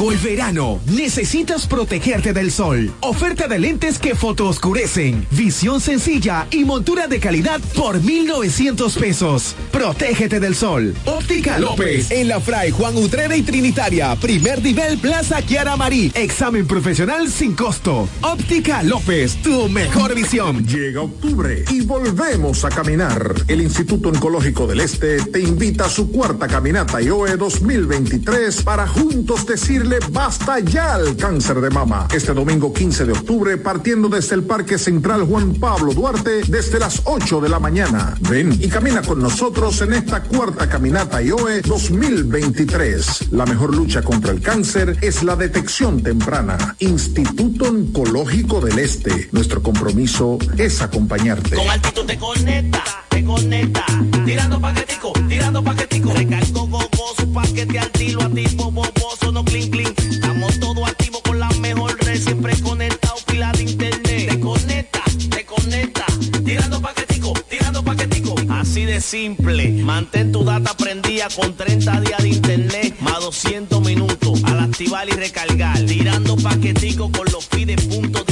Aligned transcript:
Llegó 0.00 0.12
el 0.12 0.18
verano. 0.18 0.80
Necesitas 0.86 1.66
protegerte 1.66 2.32
del 2.32 2.50
sol. 2.50 2.90
Oferta 3.00 3.48
de 3.48 3.58
lentes 3.58 3.98
que 3.98 4.14
fotooscurecen. 4.14 5.26
Visión 5.32 5.78
sencilla 5.78 6.46
y 6.50 6.64
montura 6.64 7.06
de 7.06 7.20
calidad 7.20 7.60
por 7.76 8.02
1,900 8.02 8.96
pesos. 8.96 9.54
Protégete 9.70 10.40
del 10.40 10.54
sol. 10.54 10.94
Óptica 11.04 11.58
López. 11.58 12.10
En 12.12 12.28
la 12.28 12.40
Fray 12.40 12.70
Juan 12.70 12.96
Utrera 12.96 13.36
y 13.36 13.42
Trinitaria. 13.42 14.16
Primer 14.16 14.62
nivel 14.62 14.96
Plaza 14.96 15.42
Kiara 15.42 15.76
Marí. 15.76 16.10
Examen 16.14 16.66
profesional 16.66 17.28
sin 17.30 17.54
costo. 17.54 18.08
Óptica 18.22 18.82
López. 18.82 19.36
Tu 19.42 19.68
mejor 19.68 20.14
visión. 20.14 20.66
Llega 20.66 21.02
octubre 21.02 21.62
y 21.70 21.82
volvemos 21.82 22.64
a 22.64 22.70
caminar. 22.70 23.34
El 23.48 23.60
Instituto 23.60 24.08
Oncológico 24.08 24.66
del 24.66 24.80
Este 24.80 25.18
te 25.26 25.40
invita 25.40 25.84
a 25.84 25.90
su 25.90 26.10
cuarta 26.10 26.48
caminata 26.48 27.02
IOE 27.02 27.36
2023 27.36 28.62
para 28.62 28.88
juntos 28.88 29.44
decirle 29.44 29.89
basta 30.10 30.60
ya 30.60 30.94
al 30.94 31.16
cáncer 31.16 31.60
de 31.60 31.70
mama. 31.70 32.06
Este 32.12 32.32
domingo 32.32 32.72
15 32.72 33.06
de 33.06 33.12
octubre, 33.12 33.56
partiendo 33.56 34.08
desde 34.08 34.36
el 34.36 34.44
Parque 34.44 34.78
Central 34.78 35.24
Juan 35.24 35.54
Pablo 35.54 35.92
Duarte, 35.92 36.42
desde 36.46 36.78
las 36.78 37.02
8 37.04 37.40
de 37.40 37.48
la 37.48 37.58
mañana. 37.58 38.16
Ven 38.20 38.52
y 38.52 38.68
camina 38.68 39.02
con 39.02 39.20
nosotros 39.20 39.80
en 39.82 39.94
esta 39.94 40.22
cuarta 40.22 40.68
caminata 40.68 41.22
IOE 41.22 41.62
2023. 41.62 43.32
La 43.32 43.46
mejor 43.46 43.74
lucha 43.74 44.02
contra 44.02 44.32
el 44.32 44.40
cáncer 44.40 44.96
es 45.00 45.22
la 45.22 45.36
detección 45.36 46.02
temprana. 46.02 46.76
Instituto 46.78 47.66
Oncológico 47.66 48.60
del 48.60 48.78
Este. 48.78 49.28
Nuestro 49.32 49.62
compromiso 49.62 50.38
es 50.56 50.82
acompañarte. 50.82 51.56
Con 51.56 51.68
altitud 51.68 52.04
te 52.06 52.18
conecta, 52.18 52.84
te 53.34 53.42
conecta. 53.42 53.84
Tirando 54.24 54.60
paquetico, 54.60 55.12
tirando 55.28 55.62
paquetico. 55.62 56.12
Recargo 56.12 56.66
gogoso, 56.66 57.32
paquete 57.32 57.78
al 57.78 57.90
tiro, 57.90 58.22
activo, 58.22 58.70
boboso, 58.70 59.32
no 59.32 59.44
clink, 59.44 59.72
clink. 59.72 59.98
Estamos 60.00 60.58
todos 60.58 60.88
activos 60.88 61.20
con 61.22 61.38
la 61.38 61.48
mejor 61.60 61.96
red, 62.04 62.20
siempre 62.20 62.58
conectado, 62.60 63.16
pila 63.26 63.52
de 63.52 63.62
internet. 63.62 64.30
Te 64.30 64.40
conecta, 64.40 65.02
te 65.30 65.44
conecta. 65.44 66.06
Tirando 66.44 66.80
paquetico, 66.80 67.32
tirando 67.48 67.82
paquetico. 67.82 68.34
Así 68.50 68.84
de 68.84 69.00
simple. 69.00 69.70
Mantén 69.82 70.32
tu 70.32 70.44
data 70.44 70.74
prendida 70.76 71.28
con 71.34 71.54
30 71.54 72.00
días 72.00 72.22
de 72.22 72.28
internet, 72.28 72.96
más 73.00 73.20
200 73.20 73.80
minutos. 73.82 74.42
Al 74.44 74.60
activar 74.60 75.08
y 75.08 75.12
recargar. 75.12 75.78
Tirando 75.86 76.36
paquetico 76.36 77.10
con 77.12 77.26
los 77.32 77.46
fides 77.46 77.84
puntos 77.86 78.24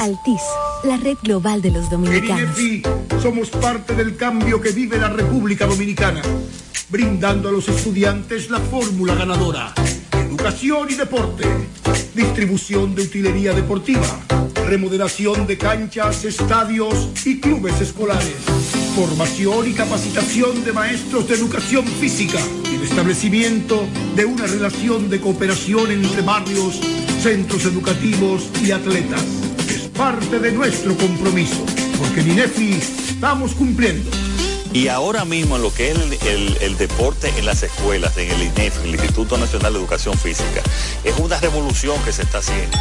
Altis. 0.00 0.40
La 0.82 0.96
red 0.96 1.18
global 1.22 1.60
de 1.60 1.70
los 1.70 1.90
dominicanos. 1.90 2.58
En 2.58 2.64
INEFI 2.66 2.82
somos 3.20 3.50
parte 3.50 3.94
del 3.94 4.16
cambio 4.16 4.58
que 4.58 4.70
vive 4.70 4.96
la 4.96 5.10
República 5.10 5.66
Dominicana, 5.66 6.22
brindando 6.88 7.50
a 7.50 7.52
los 7.52 7.68
estudiantes 7.68 8.48
la 8.48 8.60
fórmula 8.60 9.14
ganadora. 9.14 9.74
Educación 10.12 10.88
y 10.88 10.94
deporte, 10.94 11.44
distribución 12.14 12.94
de 12.94 13.02
utilería 13.02 13.52
deportiva, 13.52 14.20
remodelación 14.66 15.46
de 15.46 15.58
canchas, 15.58 16.24
estadios 16.24 17.10
y 17.26 17.38
clubes 17.38 17.78
escolares, 17.82 18.36
formación 18.96 19.68
y 19.68 19.74
capacitación 19.74 20.64
de 20.64 20.72
maestros 20.72 21.28
de 21.28 21.34
educación 21.34 21.84
física 21.84 22.38
y 22.72 22.76
el 22.76 22.82
establecimiento 22.84 23.86
de 24.16 24.24
una 24.24 24.46
relación 24.46 25.10
de 25.10 25.20
cooperación 25.20 25.90
entre 25.90 26.22
barrios, 26.22 26.80
centros 27.20 27.66
educativos 27.66 28.48
y 28.64 28.70
atletas. 28.70 29.49
Parte 29.96 30.38
de 30.38 30.52
nuestro 30.52 30.96
compromiso, 30.96 31.64
porque 31.98 32.20
en 32.20 32.30
INEFI 32.32 32.72
estamos 33.10 33.52
cumpliendo. 33.54 34.10
Y 34.72 34.88
ahora 34.88 35.24
mismo 35.24 35.56
en 35.56 35.62
lo 35.62 35.74
que 35.74 35.90
es 35.90 35.98
el, 35.98 36.12
el- 36.28 36.56
el 36.60 36.76
deporte 36.78 37.32
en 37.36 37.44
las 37.44 37.62
escuelas, 37.62 38.16
en 38.16 38.30
el 38.30 38.42
INEF, 38.42 38.82
el 38.84 38.90
Instituto 38.94 39.36
Nacional 39.36 39.72
de 39.74 39.78
Educación 39.80 40.16
Física, 40.16 40.62
es 41.04 41.18
una 41.18 41.38
revolución 41.40 42.00
que 42.04 42.12
se 42.12 42.22
está 42.22 42.38
haciendo. 42.38 42.78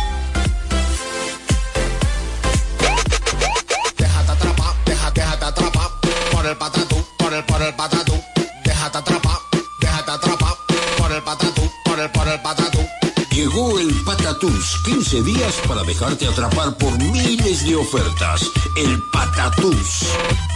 Déjate 3.98 4.32
atrapar, 4.32 4.74
déjate, 4.86 5.22
déjate 5.22 5.46
atrapar 5.46 5.90
por 6.32 6.46
el 6.46 6.58
patatú, 6.58 7.06
por 7.18 7.34
el, 7.34 7.44
por 7.46 7.62
el 7.62 7.74
patatú. 7.76 8.14
Déjate 8.64 8.98
atrapar, 9.00 9.38
déjate 9.82 10.12
atrapar 10.12 10.54
por 10.98 11.12
el 11.12 11.22
patatú, 11.24 11.72
por 11.86 12.00
el, 12.00 12.10
por 12.12 12.28
el 12.28 12.42
patatú. 12.42 12.80
Llegó 13.32 13.80
el 13.80 13.99
Patatús, 14.30 14.80
15 14.86 15.24
días 15.24 15.56
para 15.68 15.82
dejarte 15.82 16.28
atrapar 16.28 16.78
por 16.78 16.96
miles 17.00 17.66
de 17.66 17.76
ofertas. 17.76 18.52
El 18.78 19.02
Patatús. 19.12 20.06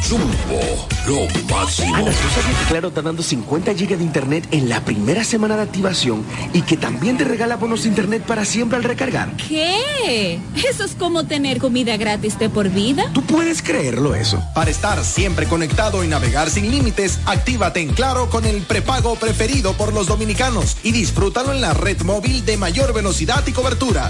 Jumbo, 0.08 0.88
lo 1.08 1.28
máximo. 1.52 1.96
Ana, 1.96 2.12
¿tú 2.12 2.30
sabías 2.36 2.60
que 2.60 2.66
Claro 2.68 2.90
está 2.90 3.02
dando 3.02 3.24
50 3.24 3.74
GB 3.74 3.98
de 3.98 4.04
internet 4.04 4.48
en 4.52 4.70
la 4.70 4.86
primera 4.86 5.24
semana 5.24 5.56
de 5.56 5.64
activación 5.64 6.24
y 6.54 6.62
que 6.62 6.78
también 6.78 7.18
te 7.18 7.24
regala 7.24 7.56
bonos 7.56 7.84
de 7.84 7.90
internet 7.90 8.24
para 8.28 8.46
siempre 8.46 8.78
al 8.78 8.84
recargar? 8.84 9.36
¿Qué? 9.38 10.40
Eso 10.70 10.84
es 10.84 10.94
como 10.94 11.26
tener 11.26 11.58
comida 11.58 11.98
gratis 11.98 12.38
de 12.38 12.50
por 12.50 12.70
vida. 12.70 13.10
¿Tú 13.14 13.24
puedes 13.24 13.64
creerlo 13.64 14.14
eso? 14.14 14.44
Para 14.54 14.70
estar 14.70 15.04
siempre 15.04 15.48
conectado 15.48 16.04
y 16.04 16.08
navegar 16.08 16.52
sin 16.52 16.70
límites, 16.70 17.20
actívate 17.26 17.80
en 17.80 17.94
Claro 17.94 18.30
con 18.30 18.46
el 18.46 18.62
prepago 18.62 19.16
preferido 19.16 19.74
por 19.74 19.94
los 19.94 20.06
dominicanos 20.06 20.78
y 20.84 20.92
disfrútalo 20.92 21.54
en 21.54 21.62
la 21.62 21.74
red 21.74 22.02
móvil 22.02 22.46
de 22.46 22.58
mayor 22.58 22.94
velocidad 22.94 23.44
y 23.48 23.52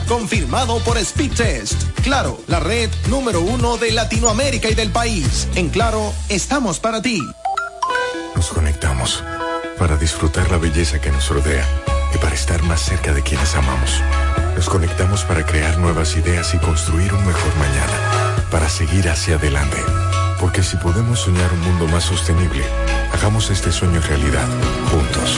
confirmado 0.08 0.80
por 0.80 0.98
Speedtest. 0.98 2.00
Claro, 2.04 2.42
la 2.48 2.60
red 2.60 2.90
número 3.08 3.42
uno 3.42 3.78
de 3.78 3.92
Latinoamérica 3.92 4.68
y 4.68 4.74
del 4.74 4.90
país. 4.90 5.48
En 5.54 5.70
Claro, 5.70 6.12
estamos 6.28 6.80
para 6.80 7.04
ti. 7.04 7.22
Nos 8.36 8.48
conectamos 8.50 9.24
para 9.78 9.96
disfrutar 9.98 10.50
la 10.50 10.58
belleza 10.58 11.00
que 11.00 11.12
nos 11.12 11.30
rodea 11.30 11.68
y 12.16 12.18
para 12.18 12.34
estar 12.34 12.64
más 12.64 12.82
cerca 12.82 13.14
de 13.14 13.22
quienes 13.22 13.54
amamos. 13.56 14.02
Nos 14.56 14.70
conectamos 14.70 15.24
para 15.24 15.46
crear 15.46 15.78
nuevas 15.78 16.16
ideas 16.16 16.52
y 16.56 16.58
construir 16.58 17.14
un 17.14 17.24
mejor 17.26 17.56
mañana, 17.58 18.48
para 18.50 18.68
seguir 18.70 19.08
hacia 19.08 19.36
adelante. 19.36 19.78
Porque 20.40 20.64
si 20.64 20.78
podemos 20.78 21.20
soñar 21.20 21.54
un 21.54 21.62
mundo 21.62 21.88
más 21.88 22.06
sostenible, 22.06 22.64
hagamos 23.14 23.52
este 23.52 23.72
sueño 23.72 24.02
realidad, 24.02 24.48
juntos. 24.92 25.38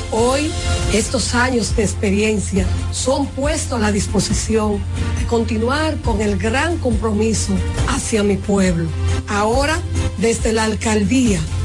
Hoy, 0.13 0.51
estos 0.93 1.35
años 1.35 1.73
de 1.77 1.83
experiencia 1.83 2.65
son 2.91 3.27
puestos 3.27 3.79
a 3.79 3.81
la 3.81 3.93
disposición 3.93 4.83
de 5.17 5.25
continuar 5.25 5.95
con 6.01 6.21
el 6.21 6.37
gran 6.37 6.77
compromiso 6.79 7.53
hacia 7.87 8.21
mi 8.21 8.35
pueblo. 8.35 8.89
Ahora, 9.29 9.79
desde 10.17 10.51
la 10.51 10.65
alcaldía, 10.65 11.39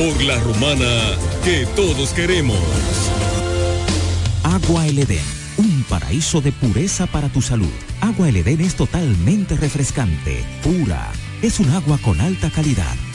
Por 0.00 0.22
la 0.22 0.38
romana 0.38 1.14
que 1.44 1.66
todos 1.76 2.14
queremos. 2.14 2.56
Agua 4.42 4.86
El 4.86 5.00
Edén, 5.00 5.22
un 5.58 5.84
paraíso 5.90 6.40
de 6.40 6.52
pureza 6.52 7.06
para 7.06 7.28
tu 7.28 7.42
salud. 7.42 7.68
Agua 8.00 8.30
El 8.30 8.38
Edén 8.38 8.62
es 8.62 8.76
totalmente 8.76 9.58
refrescante, 9.58 10.42
pura. 10.62 11.12
Es 11.42 11.60
un 11.60 11.68
agua 11.68 11.98
con 11.98 12.18
alta 12.18 12.48
calidad, 12.48 12.96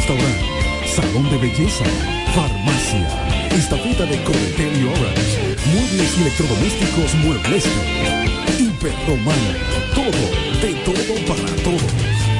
Ingenio 0.00 0.16
Restaurant, 0.16 0.86
Salón 0.86 1.30
de 1.30 1.38
Belleza, 1.38 1.84
Farmacia, 2.34 3.08
Estafeta 3.50 4.06
de 4.06 4.22
Cometel 4.22 4.72
y 4.80 4.84
Orange, 4.86 5.56
Muebles 5.74 6.16
y 6.16 6.20
Electrodomésticos 6.22 7.14
Muebles, 7.16 7.64
Hiperromana, 8.58 9.56
todo, 9.94 10.22
de 10.62 10.74
todo 10.84 11.14
para 11.26 11.54
todos. 11.62 11.92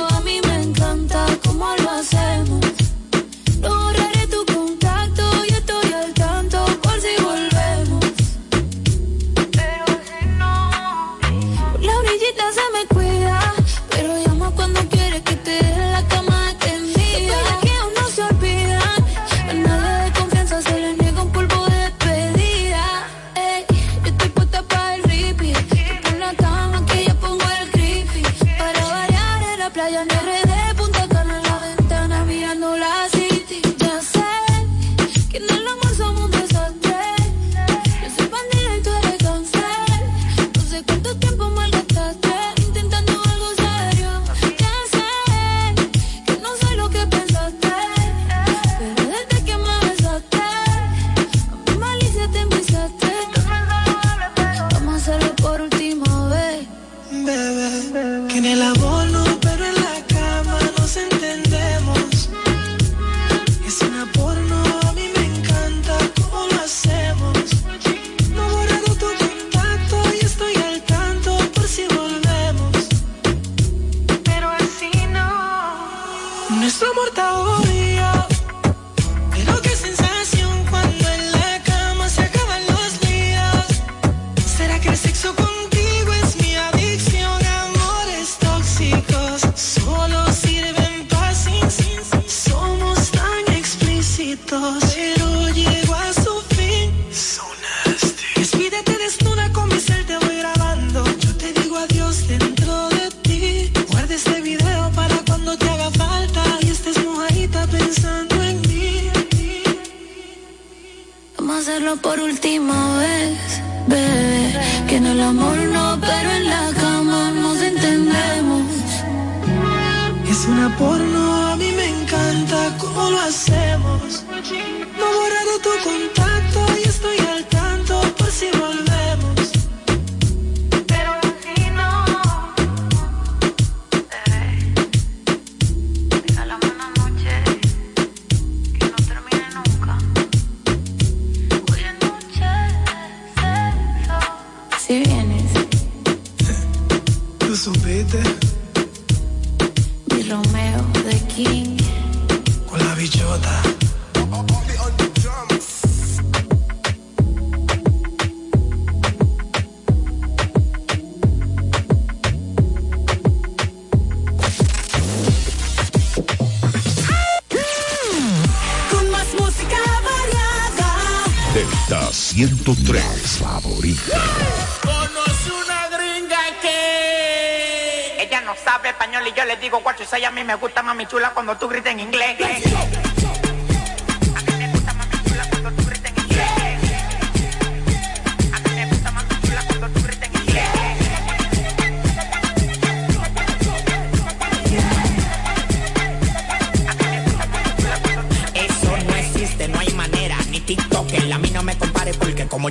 y 180.18 180.24
a 180.24 180.30
mí 180.30 180.44
me 180.44 180.54
gustan 180.54 180.88
a 180.88 180.94
mi 180.94 181.06
chula 181.06 181.30
cuando 181.30 181.56
tú 181.56 181.68
gritas 181.68 181.92
en 181.92 182.00
inglés. 182.00 182.36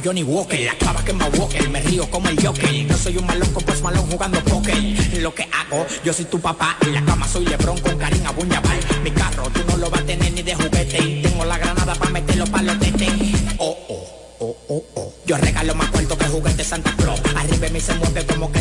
Johnny 0.06 0.22
Walker. 0.22 0.60
La 0.60 0.76
clava 0.76 1.04
que 1.04 1.14
me 1.14 1.26
Walker, 1.26 1.68
me 1.68 1.82
río 1.82 2.08
como 2.12 2.30
el 2.30 2.40
Joker. 2.40 2.86
No 2.86 2.96
soy 2.96 3.18
un 3.18 3.26
malón 3.26 3.52
con 3.52 3.64
pues 3.64 3.82
malón 3.82 4.06
jugando 4.06 4.40
póker. 4.44 4.78
Lo 5.20 5.34
que 5.34 5.50
hago, 5.52 5.84
yo 6.04 6.14
soy 6.14 6.26
tu 6.26 6.40
papá. 6.40 6.78
En 6.82 6.94
la 6.94 7.04
cama 7.04 7.28
soy 7.28 7.46
Lebron 7.46 7.80
con 7.80 7.98
Karina 7.98 8.30
Buñabal. 8.30 8.78
Mi 9.04 9.10
carro, 9.10 9.50
tú 9.50 9.62
no 9.68 9.78
lo 9.78 9.90
vas 9.90 10.02
a 10.02 10.06
tener 10.06 10.32
ni 10.32 10.44
de 10.44 10.54
juguete. 10.54 11.04
Y 11.04 11.22
tengo 11.24 11.44
la 11.44 11.58
granada 11.58 11.96
para 11.96 12.12
meterlo 12.12 12.46
para 12.46 12.64
los 12.64 12.80
tetes. 12.80 13.10
Oh, 13.58 13.76
oh, 13.90 14.36
oh, 14.42 14.58
oh, 14.68 14.84
oh. 14.94 15.14
Yo 15.26 15.38
regalo 15.38 15.74
más 15.74 15.90
cuarto 15.90 16.16
que 16.16 16.26
juguete 16.26 16.64
Santa 16.64 16.94
Claus. 16.96 17.20
Arriba 17.36 17.68
me 17.72 17.80
se 17.80 17.96
mueve 17.96 18.24
como 18.28 18.52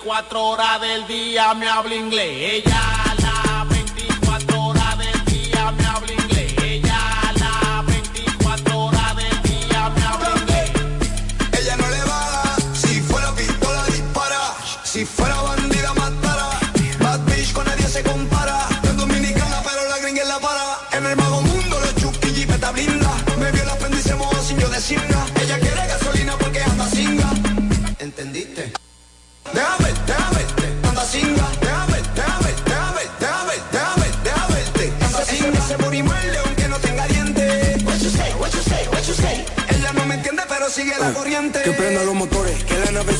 24 0.00 0.46
horas 0.46 0.80
del 0.80 1.06
día 1.06 1.52
me 1.54 1.68
habla 1.68 1.94
inglés. 1.94 2.64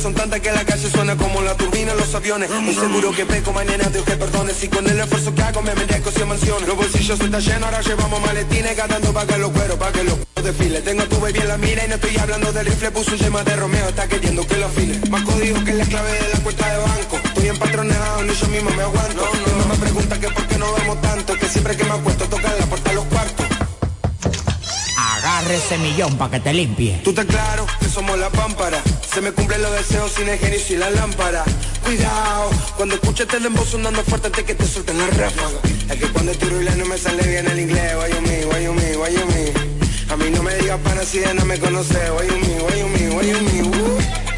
son 0.01 0.15
tantas 0.15 0.41
que 0.41 0.51
la 0.51 0.65
calle 0.65 0.89
suena 0.91 1.15
como 1.17 1.43
la 1.43 1.55
turbina 1.55 1.93
en 1.93 1.99
los 1.99 2.15
aviones. 2.15 2.51
Un 2.51 2.75
seguro 2.75 3.11
que 3.13 3.27
peco, 3.27 3.53
mañana 3.53 3.85
Dios 3.91 4.05
que 4.05 4.17
perdone. 4.17 4.55
Si 4.55 4.69
con 4.69 4.89
el 4.89 4.99
esfuerzo 4.99 5.35
que 5.35 5.43
hago 5.43 5.63
me 5.63 5.75
merezco 5.75 6.11
100 6.11 6.29
mansiones. 6.29 6.69
Los 6.69 6.77
bolsillos 6.77 7.19
se 7.19 7.25
están 7.25 7.41
llenos, 7.41 7.65
ahora 7.65 7.81
llevamos 7.83 8.21
maletines. 8.23 8.77
Ganando 8.77 9.13
paga 9.13 9.37
los 9.37 9.51
cueros, 9.51 9.77
pa' 9.77 9.93
que 9.93 10.05
los 10.05 10.17
desfile. 10.43 10.81
Tengo 10.81 11.05
tu 11.05 11.21
baby 11.21 11.41
en 11.41 11.49
la 11.49 11.59
mira 11.59 11.85
y 11.85 11.89
no 11.89 11.95
estoy 11.97 12.17
hablando 12.17 12.53
del 12.53 12.67
rifle. 12.67 12.91
Puso 12.93 13.15
yema 13.17 13.45
de 13.45 13.57
Romeo, 13.57 13.89
está 13.89 14.09
queriendo 14.09 14.47
que 14.47 14.57
lo 14.57 14.67
afile. 14.67 14.99
Más 15.11 15.23
código 15.23 15.65
que 15.65 15.75
la 15.75 15.85
clave 15.85 16.13
de 16.13 16.29
la 16.33 16.41
cuenta 16.41 16.73
de 16.73 16.79
banco. 16.79 17.17
Estoy 17.25 17.49
empatronado, 17.49 18.23
ni 18.23 18.35
yo 18.35 18.47
mismo 18.49 18.71
me 18.71 18.83
aguanto. 18.83 19.29
No, 19.59 19.67
me 19.67 19.77
pregunta 19.77 20.21
que 20.21 20.29
por 20.29 20.47
qué 20.47 20.59
no 20.59 20.73
vemos 20.75 21.01
tanto. 21.03 21.35
Que 21.35 21.49
siempre 21.49 21.77
que 21.77 21.85
me 21.85 21.93
acuesto 21.93 22.25
toca 22.25 22.55
la 22.59 22.67
puerta 22.67 22.91
a 22.91 22.95
los 22.95 23.05
cuatro 23.05 23.20
agarre 25.51 25.57
ese 25.57 25.79
millón 25.79 26.17
para 26.17 26.33
que 26.33 26.41
te 26.41 26.53
limpie. 26.53 27.01
Tú 27.03 27.11
estás 27.11 27.27
claro 27.27 27.67
que 27.81 27.89
somos 27.89 28.19
la 28.19 28.31
pámpara. 28.31 28.83
Se 29.13 29.21
me 29.21 29.33
cumplen 29.33 29.63
los 29.63 29.73
deseos 29.73 30.13
sin 30.13 30.29
el 30.29 30.39
genio 30.39 30.59
y 30.59 30.63
sin 30.63 30.81
la 30.81 30.91
lámpara. 30.91 31.45
Cuidado, 31.85 32.51
cuando 32.77 32.95
escuches 32.95 33.27
el 33.35 33.43
dembow 33.43 33.65
sonando 33.65 34.03
fuerte 34.05 34.31
que 34.31 34.55
te 34.55 34.67
suelten 34.67 34.99
la 34.99 35.07
ráfaga. 35.07 35.61
Es 35.91 35.97
que 35.97 36.07
cuando 36.13 36.33
tiro 36.33 36.61
y 36.61 36.65
no 36.65 36.85
me 36.87 36.99
sale 36.99 37.23
bien 37.27 37.47
el 37.47 37.59
inglés. 37.59 37.95
Why 37.97 38.15
you 38.15 38.21
me, 38.23 38.47
why 38.47 38.65
you 38.65 38.75
me, 38.75 38.97
why 38.97 39.13
you 39.13 39.27
me. 39.27 40.13
A 40.13 40.17
mí 40.17 40.31
no 40.31 40.43
me 40.43 40.55
digas 40.57 40.81
pana 40.81 41.03
si 41.05 41.19
de 41.19 41.35
no 41.35 41.45
me 41.45 41.59
conoce. 41.59 41.99
Why 42.11 42.27
you 42.27 42.37
me, 42.37 42.61
why 42.63 42.79
you 42.79 42.89
me, 42.89 43.15
why 43.15 43.27
you 43.27 43.41
me. 43.41 43.79
Uh. 43.79 44.30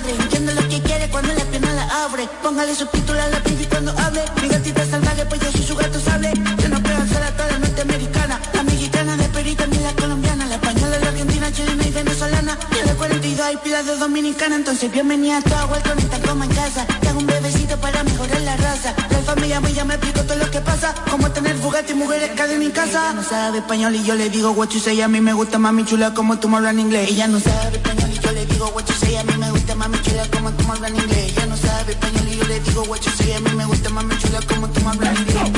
Madre. 0.00 0.14
Entiendo 0.14 0.52
lo 0.54 0.68
que 0.68 0.80
quiere 0.82 1.08
cuando 1.08 1.32
la 1.34 1.44
pierna 1.44 1.72
la 1.74 2.04
abre. 2.04 2.28
Póngale 2.42 2.74
subtítulos 2.74 3.22
a 3.22 3.28
la 3.28 3.40
pinche 3.42 3.68
cuando 3.68 3.92
hable. 3.98 4.22
Mi 4.42 4.48
gatita 4.48 4.86
salvaje, 4.86 5.24
pues 5.26 5.40
yo 5.40 5.52
soy 5.52 5.62
su 5.62 5.76
gato 5.76 6.00
sable. 6.00 6.32
Yo 6.62 6.68
no 6.68 6.82
puedo 6.82 6.98
hacer 6.98 7.22
a 7.22 7.30
toda 7.32 7.48
la 7.52 7.58
norteamericana. 7.58 8.40
La 8.54 8.62
mexicana 8.62 9.16
de 9.16 9.28
Perú 9.28 9.48
y 9.48 9.54
también 9.54 9.82
la 9.82 9.92
colombiana. 9.94 10.46
La 10.46 10.54
española, 10.56 10.98
la 10.98 11.08
argentina, 11.08 11.52
chilena 11.52 11.86
y 11.86 11.90
venezolana. 11.90 12.58
Y 12.72 12.88
de 12.88 12.94
42 12.94 13.46
hay 13.46 13.56
pilas 13.58 13.86
de 13.86 13.96
dominicana. 13.96 14.56
Entonces 14.56 14.90
bienvenida 14.90 15.38
a 15.38 15.42
toda 15.42 15.64
vuelta 15.66 15.90
con 15.90 15.98
esta 15.98 16.18
coma 16.20 16.44
en 16.44 16.54
casa. 16.54 16.86
Tengo 17.00 17.18
un 17.18 17.26
bebecito 17.26 17.76
para 17.78 18.02
mejorar 18.04 18.40
la 18.42 18.56
raza. 18.56 18.94
La 19.10 19.18
familia 19.20 19.60
me 19.60 19.94
explico 19.94 20.22
todo 20.22 20.38
lo 20.38 20.50
que 20.50 20.60
pasa. 20.60 20.94
Como 21.10 21.30
tener 21.30 21.56
Bugatti 21.56 21.92
y 21.92 21.96
mujeres 21.96 22.30
cadena 22.36 22.64
en 22.64 22.70
casa. 22.70 23.10
Ella 23.10 23.12
no 23.14 23.22
sabe 23.24 23.58
español 23.58 23.94
y 23.94 24.04
yo 24.04 24.14
le 24.14 24.30
digo 24.30 24.52
what 24.52 24.68
you 24.70 24.80
say. 24.80 25.00
A 25.00 25.08
mí 25.08 25.20
me 25.20 25.32
gusta 25.32 25.58
mami 25.58 25.84
chula 25.84 26.14
como 26.14 26.38
tú 26.38 26.48
me 26.48 26.56
hablas 26.56 26.74
en 26.74 26.80
inglés. 26.80 27.10
Ella 27.10 27.26
no 27.26 27.40
sabe 27.40 27.76
español 27.76 28.10
y 28.12 28.18
yo 28.18 28.32
le 28.32 28.46
digo 28.46 28.68
what 28.74 28.84
you 28.86 28.94
say. 28.94 29.16
A 29.16 29.24
mí 29.24 29.36
me 29.36 29.50
gusta 29.50 29.67
mami 29.88 30.02
chula 30.02 30.26
como 30.30 30.50
tú 30.52 30.64
me 30.64 30.72
hablas 30.72 30.90
en 30.90 30.96
inglés. 30.96 31.32
Ella 31.32 31.46
no 31.46 31.56
sabe 31.56 31.92
español 31.92 32.28
y 32.28 32.36
yo 32.36 32.44
le 32.44 32.60
digo 32.60 32.82
what 32.84 33.00
you. 33.00 33.34
A 33.34 33.40
mí 33.40 33.50
me 33.56 33.64
gusta 33.64 33.90
mami 33.90 34.16
chula 34.18 34.40
como 34.42 34.68
tú 34.68 34.80
me 34.82 34.90
hablas 34.90 35.16
en 35.16 35.22
inglés. 35.22 35.57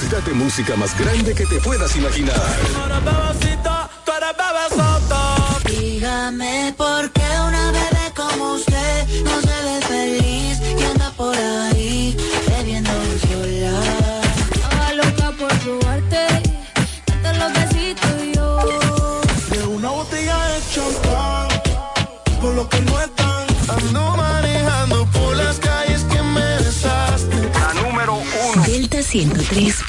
Cantidad 0.00 0.22
de 0.22 0.32
música 0.32 0.76
más 0.76 0.98
grande 0.98 1.34
que 1.34 1.44
te 1.44 1.60
puedas 1.60 1.94
imaginar. 1.94 2.34
Dígame 5.66 6.74
por 6.76 7.10
qué 7.12 7.19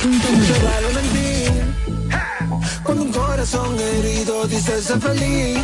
Se 0.01 0.07
vale 0.07 0.93
mentir. 0.95 1.51
Cuando 2.83 3.03
un 3.03 3.11
corazón 3.11 3.79
herido 3.79 4.47
dice 4.47 4.81
ser 4.81 4.99
feliz. 4.99 5.61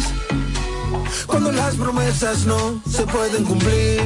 Cuando 1.25 1.51
las 1.51 1.75
promesas 1.75 2.45
no 2.45 2.79
se 2.87 3.03
pueden 3.07 3.43
cumplir. 3.45 4.03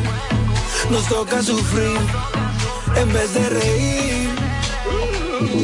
Nos 0.89 1.05
toca 1.09 1.43
sufrir 1.43 1.97
en 2.95 3.11
vez 3.11 3.33
de 3.33 3.49
reír. 3.49 4.29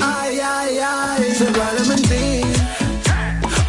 Ay, 0.01 0.39
ay, 0.43 0.79
ay. 0.79 1.35
Se 1.37 1.45
vale 1.45 1.81
mentir. 1.87 2.45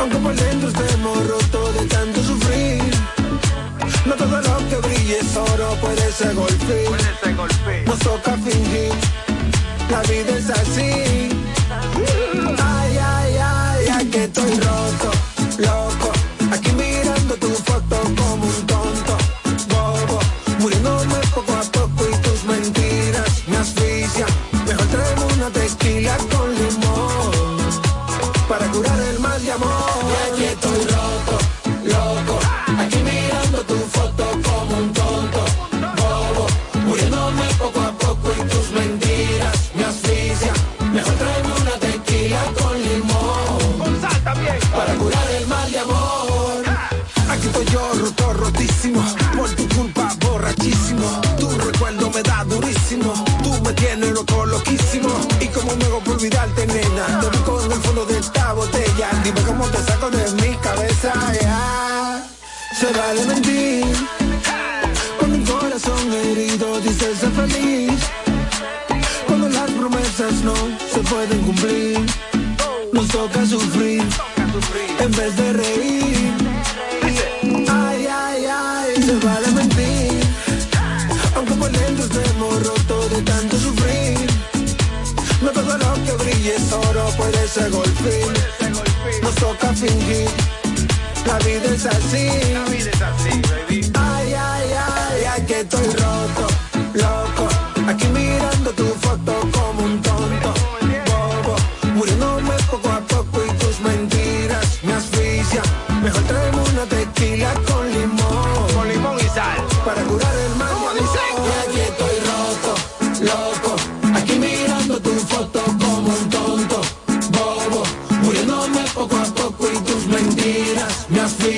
Aunque 0.00 0.16
por 0.16 0.34
dentro 0.34 0.68
estemos 0.68 1.28
rotos 1.28 1.74
de 1.74 1.86
tanto 1.86 2.24
sufrir. 2.24 2.82
No 4.04 4.14
todo 4.14 4.40
lo 4.40 4.68
que 4.68 4.76
brille 4.88 5.18
es 5.20 5.36
oro, 5.36 5.76
puede 5.80 6.12
ser 6.12 6.34
golpe. 6.34 6.84
Nos 7.86 7.98
toca 8.00 8.32
fingir, 8.38 8.92
la 9.90 10.02
vida 10.02 10.36
es 10.36 10.50
así. 10.50 11.17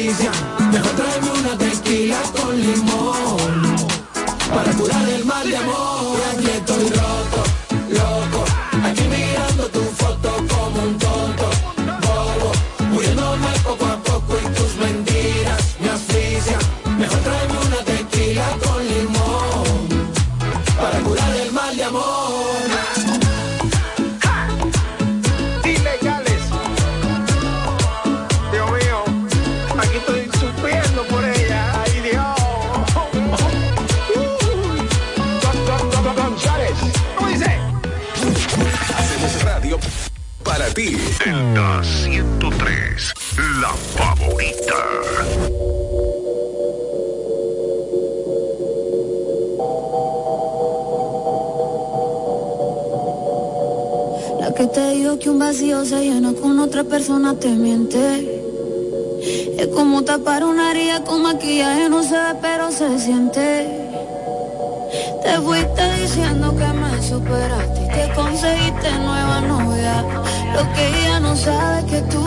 Asfixian. 0.01 0.33
Mejor 0.73 0.93
traemos 0.93 1.39
una 1.39 1.59
tequila 1.59 2.23
con 2.37 2.61
limón. 2.61 3.10
vacío 55.41 55.87
se 55.87 56.05
llena 56.05 56.35
con 56.35 56.61
otra 56.61 56.85
persona 56.85 57.35
te 57.35 57.49
miente. 57.49 57.99
Es 59.59 59.69
como 59.69 60.05
tapar 60.05 60.45
una 60.45 60.71
herida 60.71 61.03
con 61.03 61.23
maquillaje, 61.23 61.89
no 61.89 62.03
se 62.03 62.15
ve 62.15 62.35
pero 62.43 62.71
se 62.71 62.99
siente. 62.99 63.47
Te 65.25 65.33
fuiste 65.41 65.83
diciendo 66.03 66.55
que 66.59 66.67
me 66.81 67.03
superaste 67.03 67.81
y 67.85 67.89
que 67.89 68.15
conseguiste 68.15 68.91
nueva 68.99 69.41
novia. 69.41 70.05
Lo 70.55 70.63
que 70.75 70.83
ella 70.89 71.21
no 71.21 71.35
sabe 71.35 71.79
es 71.81 71.85
que 71.87 72.01
tú 72.13 72.23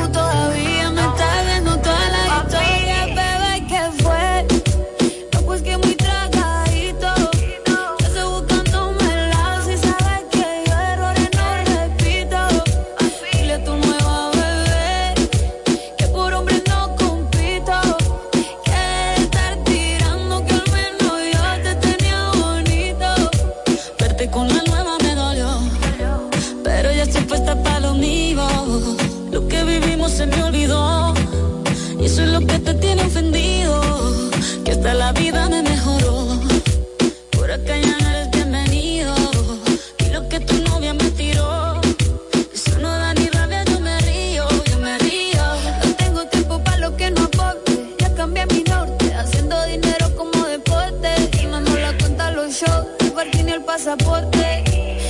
pasaporte. 53.74 54.64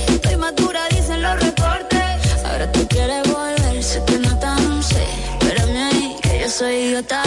Estoy 0.08 0.36
madura, 0.36 0.80
dicen 0.90 1.20
los 1.20 1.38
reportes. 1.38 2.44
Ahora 2.46 2.72
tú 2.72 2.88
quieres 2.88 3.22
volver, 3.30 3.82
sé 3.82 4.02
que 4.06 4.18
no 4.18 4.38
tan 4.38 4.82
sé. 4.82 5.04
Espérame 5.38 5.76
ahí, 5.88 6.16
que 6.22 6.40
yo 6.40 6.48
soy 6.48 6.74
idiota. 6.86 7.22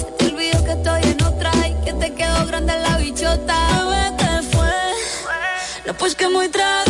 Se 0.00 0.04
te 0.18 0.24
olvidó 0.26 0.64
que 0.64 0.72
estoy 0.72 1.02
en 1.12 1.22
otra 1.22 1.52
y 1.68 1.74
que 1.84 1.92
te 1.92 2.12
quedó 2.12 2.44
grande 2.46 2.72
la 2.76 2.96
bichota. 2.98 3.56
Bebé, 3.88 4.16
¿qué 4.18 4.56
fue? 4.56 4.76
No, 5.86 5.94
pues 5.94 6.16
que 6.16 6.28
muy 6.28 6.48
trago 6.48 6.85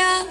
sayang 0.00 0.29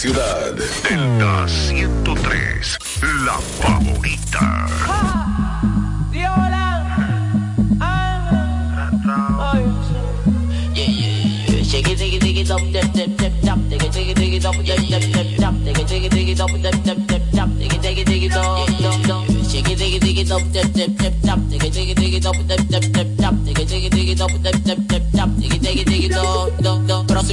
ciudad. 0.00 0.54
Delta 0.88 1.46
103, 1.46 2.78
la 3.26 3.38
favorita. 3.60 4.60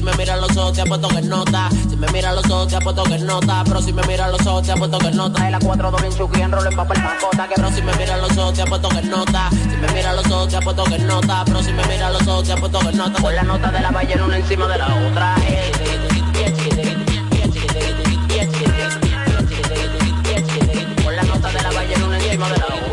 Si 0.07 0.11
me 0.11 0.19
miras 0.19 0.39
los 0.39 0.55
ojos, 0.55 0.71
te 0.71 0.81
apuesto 0.81 1.09
que 1.09 1.21
nota. 1.21 1.69
Si 1.89 1.97
me 1.97 2.07
miras 2.07 2.33
los 2.33 2.49
ojos, 2.49 2.69
te 2.69 2.77
apuesto 2.77 3.03
que 3.03 3.17
nota. 3.17 3.61
Pero 3.65 3.81
si 3.81 3.91
me 3.91 4.01
miras 4.03 4.31
los 4.31 4.47
ojos, 4.47 4.63
te 4.65 4.71
apuesto 4.71 4.99
que 4.99 5.11
nota. 5.11 5.49
Y 5.49 5.51
la 5.51 5.59
4 5.59 5.91
doble 5.91 6.07
en 6.07 6.17
chuki, 6.17 6.41
en 6.41 6.51
rol 6.53 6.65
en 6.65 6.75
papel 6.77 7.03
mascota. 7.03 7.45
Que 7.49 7.55
pero 7.57 7.69
si 7.71 7.81
me 7.81 7.93
miras 7.97 8.21
los 8.21 8.37
ojos, 8.37 8.53
te 8.53 8.61
apuesto 8.61 8.87
que 8.87 9.01
nota. 9.01 9.49
Si 9.49 9.75
me 9.75 9.87
miras 9.91 10.15
los 10.15 10.31
ojos, 10.31 10.47
te 10.47 10.55
apuesto 10.55 10.83
que 10.85 10.99
nota. 10.99 11.43
Pero 11.45 11.61
si 11.61 11.73
me 11.73 11.85
miras 11.87 12.13
los 12.13 12.25
ojos, 12.25 12.45
te 12.45 12.53
apuesto 12.53 12.79
que 12.79 12.93
nota. 12.93 13.21
Con 13.21 13.35
la 13.35 13.43
nota 13.43 13.69
de 13.69 13.81
la 13.81 13.91
ballena 13.91 14.23
una 14.23 14.37
encima 14.37 14.67
de 14.67 14.77
la 14.77 14.85
otra. 14.85 15.35
Con 21.03 21.15
la 21.17 21.23
nota 21.23 21.49
de 21.49 21.61
la 21.63 21.71
ballena 21.71 22.05
una 22.05 22.17
encima 22.17 22.49
de 22.49 22.57
la 22.57 22.65
otra. 22.65 22.86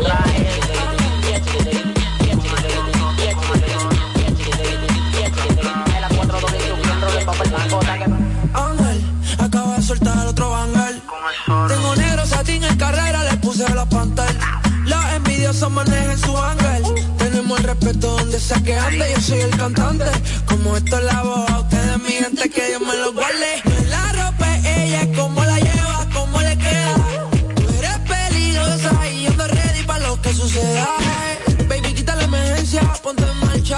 la 13.85 13.97
pantalla. 13.97 14.61
Las 14.85 15.13
envidiosas 15.15 15.71
manejan 15.71 16.17
su 16.17 16.37
ángel. 16.37 16.83
Tenemos 17.17 17.59
el 17.59 17.65
respeto 17.65 18.17
donde 18.17 18.39
sea 18.39 18.61
que 18.61 18.75
ande. 18.75 19.05
Yo 19.15 19.21
soy 19.21 19.39
el 19.39 19.57
cantante. 19.57 20.05
Como 20.45 20.77
esto 20.77 20.97
es 20.97 21.03
la 21.05 21.21
voz 21.23 21.49
a 21.49 21.59
ustedes, 21.59 21.99
mi 21.99 22.11
gente, 22.11 22.49
que 22.49 22.67
Dios 22.69 22.81
me 22.81 22.95
lo 22.97 23.13
guarde. 23.13 23.61
La 23.89 24.11
ropa 24.13 24.57
es 24.57 24.65
ella, 24.65 25.07
como 25.15 25.43
la 25.43 25.57
lleva, 25.59 26.07
cómo 26.13 26.41
le 26.41 26.57
queda. 26.57 26.95
Tú 27.55 27.63
eres 27.79 27.99
peligrosa 27.99 29.07
y 29.09 29.23
yo 29.23 29.31
ando 29.31 29.47
ready 29.47 29.83
para 29.85 30.07
lo 30.07 30.21
que 30.21 30.33
suceda. 30.33 30.87
Baby, 31.67 31.93
quita 31.93 32.15
la 32.15 32.23
emergencia, 32.23 32.81
ponte 33.01 33.23
en 33.23 33.39
marcha. 33.39 33.77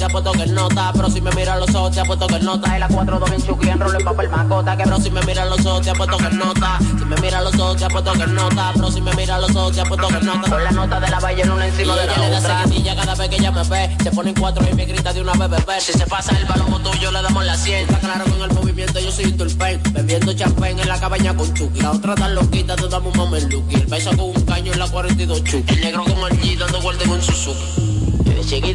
Te 0.00 0.06
apuesto 0.06 0.32
que 0.32 0.46
nota. 0.46 0.92
Pero 0.94 1.10
si 1.10 1.20
me 1.20 1.30
mira 1.32 1.56
los 1.56 1.74
ojos, 1.74 1.92
te 1.92 2.00
apuesto 2.00 2.26
que 2.26 2.40
nota. 2.40 2.74
Y 2.74 2.80
la 2.80 2.88
4 2.88 3.18
2 3.18 3.30
bien 3.30 3.42
chuki, 3.42 3.68
enrollo 3.68 3.98
en 3.98 4.04
papel 4.04 4.30
macota. 4.30 4.74
Que 4.76 4.84
pero 4.84 4.98
si 4.98 5.10
me 5.10 5.20
mira 5.22 5.44
los 5.44 5.64
ojos, 5.66 5.82
te 5.82 5.90
apuesto 5.90 6.16
que 6.16 6.30
nota. 6.30 6.78
Si 6.98 7.04
me 7.04 7.16
mira 7.16 7.42
los 7.42 7.54
ojos, 7.54 7.76
te 7.76 7.84
apuesto 7.84 8.12
que 8.14 8.26
nota. 8.26 8.72
Pero 8.74 8.90
si 8.90 9.00
me 9.02 9.12
mira 9.12 9.38
los 9.38 9.54
ojos, 9.54 9.72
te 9.72 9.80
apuesto 9.82 10.08
que 10.08 10.20
nota. 10.24 10.50
Con 10.50 10.64
la 10.64 10.70
nota 10.70 11.00
de 11.00 11.08
la 11.10 11.20
ballena 11.20 11.54
una 11.54 11.66
encima 11.66 11.96
de 11.96 12.06
la 12.06 12.12
otra. 12.14 12.40
da 12.40 12.62
seguidilla 12.64 12.96
cada 12.96 13.14
vez 13.14 13.28
que 13.28 13.36
ella 13.36 13.50
me 13.50 13.62
ve. 13.64 13.96
Se 14.02 14.10
pone 14.10 14.30
en 14.30 14.36
cuatro 14.36 14.66
y 14.70 14.74
me 14.74 14.86
grita 14.86 15.12
de 15.12 15.20
una 15.20 15.32
bebé. 15.34 15.80
Si 15.80 15.92
se 15.92 16.06
pasa 16.06 16.34
el 16.34 16.46
balón 16.46 16.82
tuyo, 16.82 17.12
le 17.12 17.20
damos 17.20 17.44
la 17.44 17.56
100. 17.56 17.82
Está 17.82 17.98
claro 17.98 18.24
con 18.24 18.42
el 18.42 18.56
movimiento, 18.56 19.00
yo 19.00 19.12
soy 19.12 19.26
un 19.26 19.36
turpen. 19.36 19.82
Bebiendo 19.92 20.32
champán 20.32 20.78
en 20.78 20.88
la 20.88 20.98
cabaña 20.98 21.36
con 21.36 21.52
Chucky. 21.52 21.80
La 21.80 21.90
otra 21.90 22.14
tan 22.14 22.34
loquita, 22.34 22.74
te 22.74 22.88
damos 22.88 23.14
un 23.14 23.18
mameluki. 23.18 23.74
El 23.74 23.86
beso 23.86 24.10
con 24.10 24.30
un 24.30 24.42
caño 24.46 24.72
en 24.72 24.78
la 24.78 24.88
42 24.88 25.44
Chucky. 25.44 25.74
El 25.74 25.80
negro 25.82 26.04
con 26.04 26.32
el 26.32 26.40
G 26.40 26.56
dando 26.56 26.80
vueltas 26.80 27.06
en 27.06 27.12
un 27.12 27.20
Suzuki. 27.20 28.09
Shake 28.42 28.70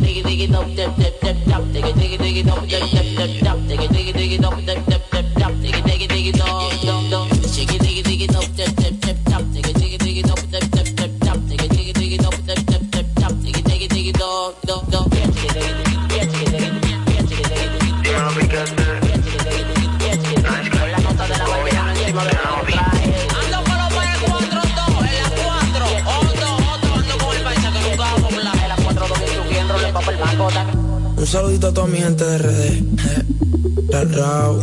Un 31.25 31.31
saludito 31.31 31.69
a 31.69 31.73
toda 31.73 31.87
mi 31.87 31.97
gente 31.97 32.23
de 32.23 32.37
RD. 32.37 33.89
La 33.89 34.03
Rao. 34.03 34.61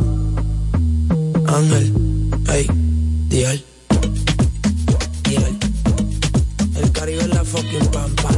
Ángel. 1.48 1.92
Ey. 2.52 2.66
Dial. 3.28 3.64
Dial. 5.24 5.58
El 6.76 6.92
Caribe 6.92 7.22
es 7.22 7.28
la 7.30 7.44
fucking 7.44 7.86
pampa. 7.90 8.28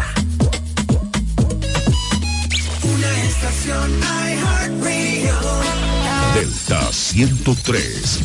Una 2.95 3.25
estación 3.25 3.91
iHeartRadio. 4.01 5.35
Delta 6.35 6.93
103. 6.93 8.24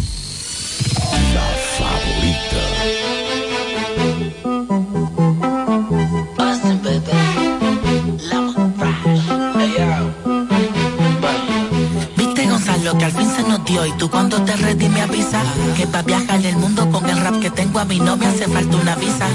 Tú 14.00 14.10
cuando 14.10 14.42
te 14.44 14.56
ready 14.56 14.88
me 14.88 15.02
avisas 15.02 15.46
que 15.76 15.86
pa' 15.86 16.02
viajar 16.02 16.44
el 16.46 16.56
mundo 16.56 16.90
con 16.90 17.08
el 17.10 17.20
rap 17.20 17.40
que 17.42 17.52
tengo 17.52 17.80
a 17.80 17.86
mi 17.86 18.00
no 18.00 18.16
me 18.16 18.26
hace 18.26 18.48
falta 18.48 18.78
una 18.78 18.96
visa. 18.96 19.28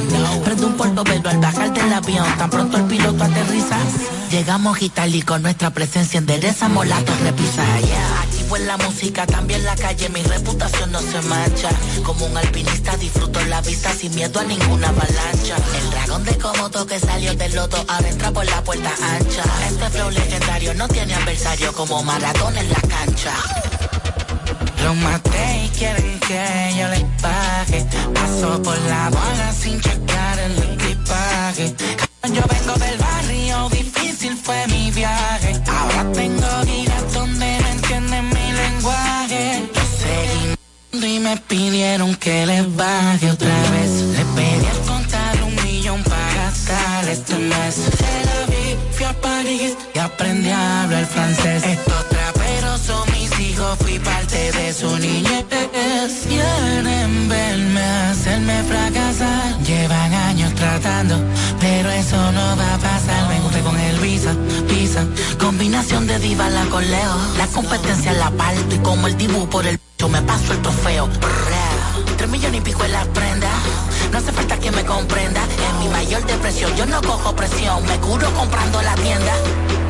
Prendo 0.43 0.67
un 0.67 0.75
portobelo 0.75 1.29
al 1.29 1.39
bajar 1.39 1.73
del 1.73 1.93
avión, 1.93 2.27
tan 2.39 2.51
pronto 2.51 2.79
el 2.79 2.85
piloto 2.85 3.23
aterriza. 3.23 3.77
Llegamos 4.31 4.81
Itali 4.81 5.23
con 5.23 5.43
nuestra 5.43 5.71
presencia 5.71 6.19
enderezamos 6.19 6.87
la 6.87 6.99
torre 7.05 7.33
pisa. 7.35 7.63
Yeah. 7.81 8.25
En 8.57 8.69
la 8.69 8.77
música, 8.77 9.27
también 9.27 9.65
la 9.65 9.75
calle, 9.75 10.09
mi 10.11 10.23
reputación 10.23 10.93
no 10.93 11.01
se 11.01 11.21
mancha. 11.23 11.71
Como 12.05 12.27
un 12.27 12.37
alpinista 12.37 12.97
disfruto 12.97 13.41
la 13.47 13.61
vista 13.61 13.93
sin 13.93 14.15
miedo 14.15 14.39
a 14.39 14.45
ninguna 14.45 14.91
avalancha. 14.91 15.57
El 15.83 15.91
dragón 15.91 16.25
de 16.25 16.39
Komodo 16.39 16.87
que 16.87 17.01
salió 17.01 17.35
del 17.35 17.53
loto 17.57 17.85
ahora 17.89 18.09
entra 18.09 18.31
por 18.31 18.47
la 18.47 18.63
puerta 18.63 18.91
ancha. 18.91 19.43
Este 19.67 19.91
flow 19.91 20.11
legendario 20.11 20.73
no 20.75 20.87
tiene 20.87 21.15
adversario 21.15 21.73
como 21.73 22.01
Maradona 22.05 22.61
en 22.61 22.69
la 22.71 22.81
cancha. 22.81 23.33
Los 24.95 25.03
maté 25.03 25.65
y 25.65 25.69
quieren 25.71 26.21
que 26.21 26.75
yo 26.79 26.89
les 26.89 27.05
pague. 27.21 27.85
Paso 28.15 28.63
por 28.63 28.79
la 28.83 29.11
bola 29.11 29.53
sin 29.53 29.81
checar 29.81 30.39
el 30.39 30.57
equipaje. 30.59 31.75
Yo 32.33 32.43
vengo 32.53 32.75
del 32.79 32.99
barrio, 32.99 33.69
difícil 33.71 34.37
fue 34.37 34.67
mi 34.69 34.91
viaje. 34.93 35.61
Ahora 35.67 36.13
tengo 36.13 36.47
giras 36.67 37.13
donde 37.13 37.59
no 37.61 37.69
entienden 37.69 38.29
mi 38.29 38.53
lenguaje. 38.53 39.69
Seguí 39.99 41.17
y 41.17 41.19
me 41.19 41.37
pidieron 41.39 42.15
que 42.17 42.47
les 42.47 42.77
baje 42.77 43.31
otra 43.31 43.71
vez. 43.73 43.91
Le 44.17 44.25
pedí 44.37 44.67
al 44.67 44.81
contar 44.87 45.43
un 45.43 45.55
millón 45.65 46.03
para 46.05 46.35
gastar 46.35 47.09
este 47.09 47.35
mes. 47.35 47.75
Se 47.75 48.13
la 48.29 48.47
vi, 48.47 48.77
fui 48.93 49.07
a 49.07 49.13
París 49.21 49.77
y 49.95 49.99
aprendí 49.99 50.51
a 50.51 50.85
hablar 50.85 51.07
francés. 51.07 51.65
Hijos, 53.55 53.79
fui 53.79 53.99
parte 53.99 54.53
de 54.53 54.73
su 54.73 54.99
niñez. 54.99 55.45
Quieren 56.29 57.29
verme 57.29 57.81
hacerme 58.11 58.63
fracasar. 58.65 59.59
Llevan 59.63 60.13
años 60.13 60.55
tratando, 60.55 61.17
pero 61.61 61.91
eso 61.91 62.17
no 62.33 62.57
va 62.57 62.75
a 62.75 62.79
pasar. 62.79 63.29
Me 63.29 63.41
gusta 63.41 63.61
con 63.61 63.79
el 63.79 63.99
visa, 64.01 64.33
visa. 64.69 65.05
Combinación 65.39 66.07
de 66.07 66.19
diva 66.19 66.49
la 66.51 66.65
con 66.67 66.89
Leo. 66.91 67.17
La 67.39 67.47
competencia 67.49 68.13
la 68.13 68.31
parto 68.31 68.75
y 68.75 68.79
como 68.79 69.07
el 69.07 69.17
dibujo 69.17 69.49
por 69.49 69.67
el 69.67 69.79
yo 69.99 70.09
me 70.09 70.21
paso 70.23 70.53
el 70.53 70.61
trofeo. 70.61 71.09
Tres 72.17 72.31
millones 72.31 72.61
y 72.61 72.65
pico 72.65 72.85
en 72.85 72.93
la 72.93 73.05
prenda. 73.05 73.51
No 74.11 74.19
hace 74.19 74.33
falta 74.33 74.59
que 74.59 74.71
me 74.71 74.85
comprenda. 74.85 75.43
En 75.43 75.79
mi 75.81 75.89
mayor 75.89 76.25
depresión 76.27 76.75
yo 76.77 76.87
no 76.87 77.01
cojo 77.03 77.35
presión. 77.35 77.85
Me 77.87 77.97
curo 77.99 78.33
comprando 78.35 78.83
la 78.83 78.95
tienda. 78.95 79.33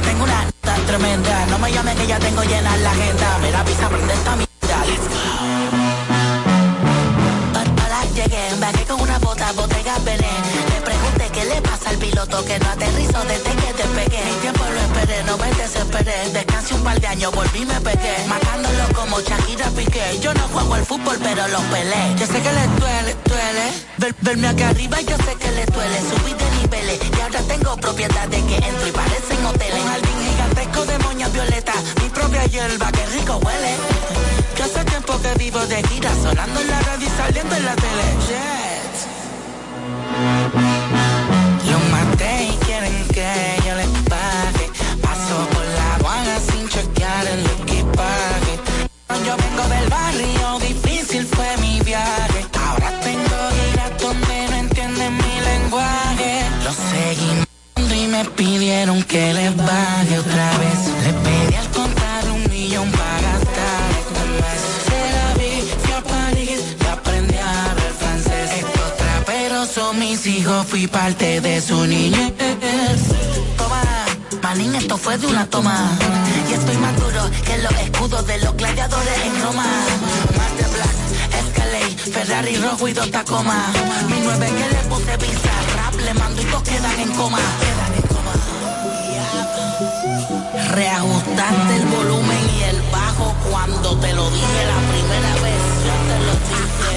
Tengo 0.04 0.24
una 0.24 0.53
tremenda. 0.86 1.46
No 1.46 1.58
me 1.58 1.72
llame 1.72 1.94
que 1.94 2.06
ya 2.06 2.18
tengo 2.18 2.42
llena 2.42 2.76
la 2.78 2.90
agenda. 2.90 3.38
Mira, 3.42 3.62
visa, 3.62 3.88
prende 3.88 4.12
esta 4.14 4.36
mierda. 4.36 4.84
Let's 4.86 5.08
go. 5.08 5.14
Hola, 7.84 8.00
llegué, 8.14 8.48
embarqué 8.50 8.84
con 8.84 9.00
una 9.00 9.18
bota, 9.18 9.52
botella 9.52 9.98
Belén. 10.04 10.42
Le 10.74 10.80
pregunté 10.82 11.28
qué 11.32 11.44
le 11.44 11.60
pasa 11.62 11.90
al 11.90 11.96
piloto 11.98 12.44
que 12.44 12.58
no 12.58 12.68
aterrizó 12.70 13.20
desde 13.24 13.50
que 13.50 13.72
despegué. 13.72 14.24
Mi 14.24 14.32
tiempo 14.40 14.64
lo 14.64 14.80
esperé, 14.80 15.24
no 15.24 15.36
me 15.38 15.50
desesperé. 15.54 16.30
Descansé 16.32 16.74
un 16.74 16.82
par 16.84 17.00
de 17.00 17.06
años, 17.06 17.32
volví 17.34 17.62
y 17.62 17.66
me 17.66 17.80
pegué. 17.80 18.16
Matándolo 18.28 18.84
como 18.94 19.20
Shakira 19.20 19.68
Piqué. 19.70 20.18
Yo 20.20 20.34
no 20.34 20.42
juego 20.48 20.74
al 20.74 20.84
fútbol, 20.84 21.16
pero 21.22 21.46
lo 21.48 21.60
peleé. 21.70 22.14
Yo 22.18 22.26
sé 22.26 22.40
que 22.42 22.52
le 22.52 22.66
duele, 22.80 23.16
duele. 23.24 23.64
Ver- 23.98 24.14
verme 24.20 24.48
acá 24.48 24.68
arriba, 24.70 25.00
yo 25.02 25.16
sé 25.18 25.34
que 25.38 25.50
le 25.52 25.64
duele. 25.66 25.98
Subí 26.00 26.32
de 26.34 26.50
niveles 26.60 27.00
y 27.16 27.20
ahora 27.20 27.40
tengo 27.42 27.76
propiedades 27.76 28.42
que 28.44 28.56
entro 28.56 28.86
y 28.88 28.92
parecen 28.92 29.46
hoteles. 29.46 29.82
Un 30.84 30.90
jardín 30.90 30.92
gigantesco 30.92 30.92
de 30.92 30.98
moñas 30.98 31.32
violetas. 31.32 31.76
Mi 32.02 32.08
propia 32.08 32.44
hierba, 32.46 32.92
que 32.92 33.06
rico 33.06 33.36
huele. 33.36 33.76
Yo 34.56 34.64
hace 34.64 34.84
tiempo 34.84 35.20
que 35.20 35.34
vivo 35.38 35.66
de 35.66 35.82
gira, 35.84 36.10
sonando 36.22 36.60
en 36.60 36.68
la 36.68 36.80
radio 36.80 37.06
y 37.06 37.10
saliendo 37.10 37.56
en 37.56 37.64
la 37.64 37.74
tele. 37.76 38.04
Jet. 38.28 38.84
Me 58.14 58.24
pidieron 58.36 59.02
que 59.02 59.34
les 59.34 59.56
baje 59.56 60.18
otra 60.18 60.48
vez. 60.62 60.80
Le 61.04 61.12
pedí 61.24 61.54
al 61.56 61.68
contar 61.70 62.22
un 62.30 62.42
millón 62.48 62.88
para 62.92 63.20
gastar 63.28 63.82
este 64.02 64.22
mes. 64.40 64.60
Se 64.88 65.00
la 65.16 65.28
vi, 65.40 65.52
fui 65.82 65.92
a 65.92 66.02
París 66.14 66.60
y 66.80 66.86
aprendí 66.96 67.36
a 67.36 67.70
hablar 67.70 67.92
francés. 68.02 68.50
Estos 68.62 68.90
traperos 69.02 69.68
son 69.68 69.98
mis 69.98 70.26
hijos, 70.26 70.66
fui 70.66 70.86
parte 70.86 71.40
de 71.40 71.60
su 71.60 71.86
niñez. 71.86 73.00
Toma, 73.58 73.82
manín, 74.42 74.74
esto 74.76 74.96
fue 74.96 75.18
de 75.18 75.26
una 75.26 75.46
toma. 75.46 75.76
Y 76.48 76.52
estoy 76.52 76.76
más 76.76 76.94
duro 77.00 77.22
que 77.46 77.58
los 77.58 77.72
escudos 77.86 78.26
de 78.28 78.38
los 78.44 78.56
gladiadores 78.56 79.18
en 79.26 79.42
Roma. 79.42 79.66
Más 80.38 80.52
de 80.58 80.66
Black, 80.74 80.96
Escalade, 81.40 81.96
Ferrari 82.14 82.56
rojo 82.58 82.86
y 82.86 82.92
dos 82.92 83.10
Tacoma. 83.10 83.60
Mi 84.08 84.20
nueve 84.22 84.46
que 84.58 84.66
le 84.74 84.82
puse 84.90 85.16
visa, 85.16 85.54
rap 85.76 85.94
le 86.06 86.14
mando 86.14 86.40
y 86.42 86.44
todos 86.44 86.62
quedan 86.62 87.00
en 87.00 87.10
coma. 87.18 87.38
Quedan. 87.38 87.83
Reajustaste 90.74 91.76
el 91.76 91.86
volumen 91.86 92.50
y 92.58 92.62
el 92.64 92.82
bajo 92.90 93.32
cuando 93.48 93.96
te 93.98 94.12
lo 94.12 94.28
dije 94.28 94.66
la 94.66 94.80
primera 94.90 95.34
vez. 95.40 95.62
Yo 95.86 95.94
te 96.08 96.18
lo 96.26 96.32
dije. 96.50 96.94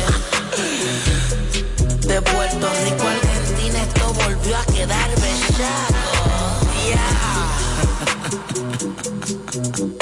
De 2.07 2.17
Puerto 2.23 2.67
Rico 2.85 3.03
a 3.07 3.11
Argentina 3.11 3.77
esto 3.83 4.13
volvió 4.13 4.57
a 4.57 4.65
quedar 4.65 5.09
bellaco. 5.21 6.27
Yeah. 9.67 9.96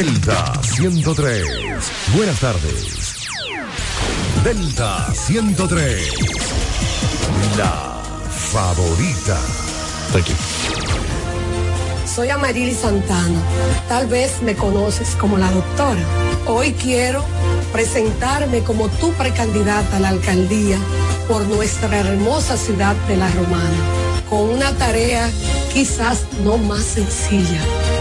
Delta 0.00 0.54
103. 0.62 1.44
Buenas 2.14 2.40
tardes. 2.40 3.28
Delta 4.42 5.12
103. 5.12 6.14
La 7.58 8.00
favorita. 8.30 9.38
Thank 10.10 10.28
you. 10.28 10.34
Soy 12.06 12.30
Amarili 12.30 12.72
Santana. 12.72 13.42
Tal 13.88 14.06
vez 14.06 14.40
me 14.40 14.56
conoces 14.56 15.14
como 15.16 15.36
la 15.36 15.50
doctora. 15.50 16.00
Hoy 16.46 16.72
quiero 16.72 17.22
presentarme 17.70 18.62
como 18.62 18.88
tu 18.88 19.12
precandidata 19.12 19.98
a 19.98 20.00
la 20.00 20.08
alcaldía 20.08 20.78
por 21.28 21.42
nuestra 21.42 21.98
hermosa 21.98 22.56
ciudad 22.56 22.96
de 23.06 23.18
La 23.18 23.30
Romana, 23.32 23.84
con 24.30 24.48
una 24.48 24.72
tarea 24.78 25.30
quizás 25.74 26.24
no 26.42 26.56
más 26.56 26.84
sencilla, 26.84 27.60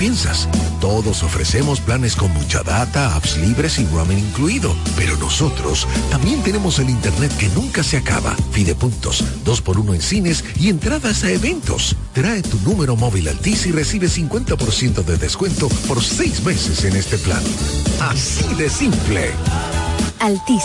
Piensas. 0.00 0.48
Todos 0.80 1.22
ofrecemos 1.22 1.78
planes 1.78 2.16
con 2.16 2.32
mucha 2.32 2.62
data, 2.62 3.14
apps 3.14 3.36
libres 3.36 3.78
y 3.78 3.84
roaming 3.84 4.18
incluido. 4.18 4.74
Pero 4.96 5.14
nosotros 5.18 5.86
también 6.10 6.42
tenemos 6.42 6.78
el 6.78 6.88
internet 6.88 7.30
que 7.36 7.50
nunca 7.50 7.82
se 7.82 7.98
acaba. 7.98 8.34
Fidepuntos, 8.50 9.22
2x1 9.44 9.94
en 9.94 10.00
cines 10.00 10.44
y 10.58 10.70
entradas 10.70 11.22
a 11.24 11.30
eventos. 11.30 11.94
Trae 12.14 12.40
tu 12.40 12.58
número 12.60 12.96
móvil 12.96 13.28
Altis 13.28 13.66
y 13.66 13.72
recibe 13.72 14.08
50% 14.08 15.04
de 15.04 15.18
descuento 15.18 15.68
por 15.86 16.02
seis 16.02 16.42
meses 16.44 16.82
en 16.86 16.96
este 16.96 17.18
plan. 17.18 17.42
Así 18.00 18.54
de 18.54 18.70
simple. 18.70 19.32
Altis, 20.18 20.64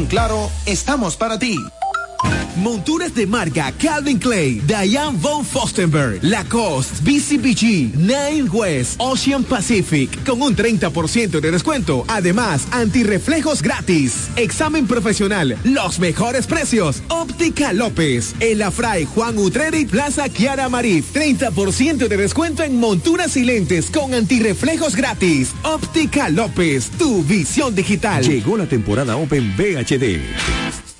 Claro, 0.05 0.49
estamos 0.65 1.15
para 1.15 1.37
ti. 1.39 1.55
Monturas 2.61 3.15
de 3.15 3.25
marca 3.25 3.71
Calvin 3.71 4.19
Clay, 4.19 4.61
Diane 4.67 5.17
von 5.19 5.43
Fostenberg, 5.43 6.19
Lacoste, 6.21 7.01
BCBG, 7.01 7.95
Nine 7.95 8.47
West, 8.51 8.99
Ocean 8.99 9.43
Pacific, 9.43 10.23
con 10.23 10.43
un 10.43 10.55
30% 10.55 11.39
de 11.39 11.51
descuento. 11.51 12.05
Además, 12.07 12.67
antirreflejos 12.69 13.63
gratis. 13.63 14.29
Examen 14.35 14.85
profesional, 14.85 15.57
los 15.63 15.97
mejores 15.97 16.45
precios. 16.45 17.01
Óptica 17.07 17.73
López, 17.73 18.35
El 18.39 18.61
Afray 18.61 19.05
Juan 19.05 19.39
Utreri, 19.39 19.85
Plaza 19.85 20.29
Kiara 20.29 20.69
Marif, 20.69 21.15
30% 21.15 22.07
de 22.07 22.17
descuento 22.17 22.61
en 22.61 22.79
monturas 22.79 23.37
y 23.37 23.43
lentes 23.43 23.89
con 23.89 24.13
antirreflejos 24.13 24.95
gratis. 24.95 25.49
Óptica 25.63 26.29
López, 26.29 26.91
tu 26.91 27.23
visión 27.23 27.73
digital. 27.73 28.23
Llegó 28.23 28.55
la 28.55 28.67
temporada 28.67 29.15
Open 29.15 29.55
VHD. 29.57 30.80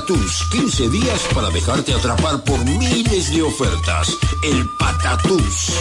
Patatús, 0.00 0.48
15 0.50 0.88
días 0.88 1.20
para 1.34 1.50
dejarte 1.50 1.92
atrapar 1.92 2.42
por 2.44 2.58
miles 2.64 3.34
de 3.34 3.42
ofertas. 3.42 4.16
El 4.42 4.64
Patatús. 4.78 5.74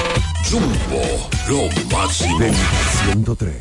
Jumbo, 0.49 1.29
lo 1.47 1.69
máximo. 1.95 2.37
103. 3.13 3.55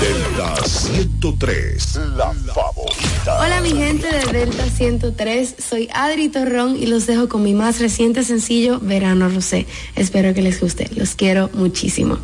Delta 0.00 0.56
103, 0.66 2.00
la 2.16 2.34
favorita. 2.52 3.40
Hola 3.40 3.60
mi 3.60 3.70
gente 3.70 4.08
de 4.08 4.32
Delta 4.32 4.64
103, 4.68 5.54
soy 5.58 5.88
Adri 5.92 6.28
Torrón 6.28 6.76
y 6.76 6.86
los 6.86 7.06
dejo 7.06 7.28
con 7.28 7.44
mi 7.44 7.54
más 7.54 7.78
reciente 7.78 8.24
sencillo, 8.24 8.80
Verano 8.80 9.28
Rosé. 9.28 9.66
Espero 9.94 10.34
que 10.34 10.42
les 10.42 10.60
guste, 10.60 10.90
los 10.96 11.14
quiero 11.14 11.48
muchísimo. 11.52 12.18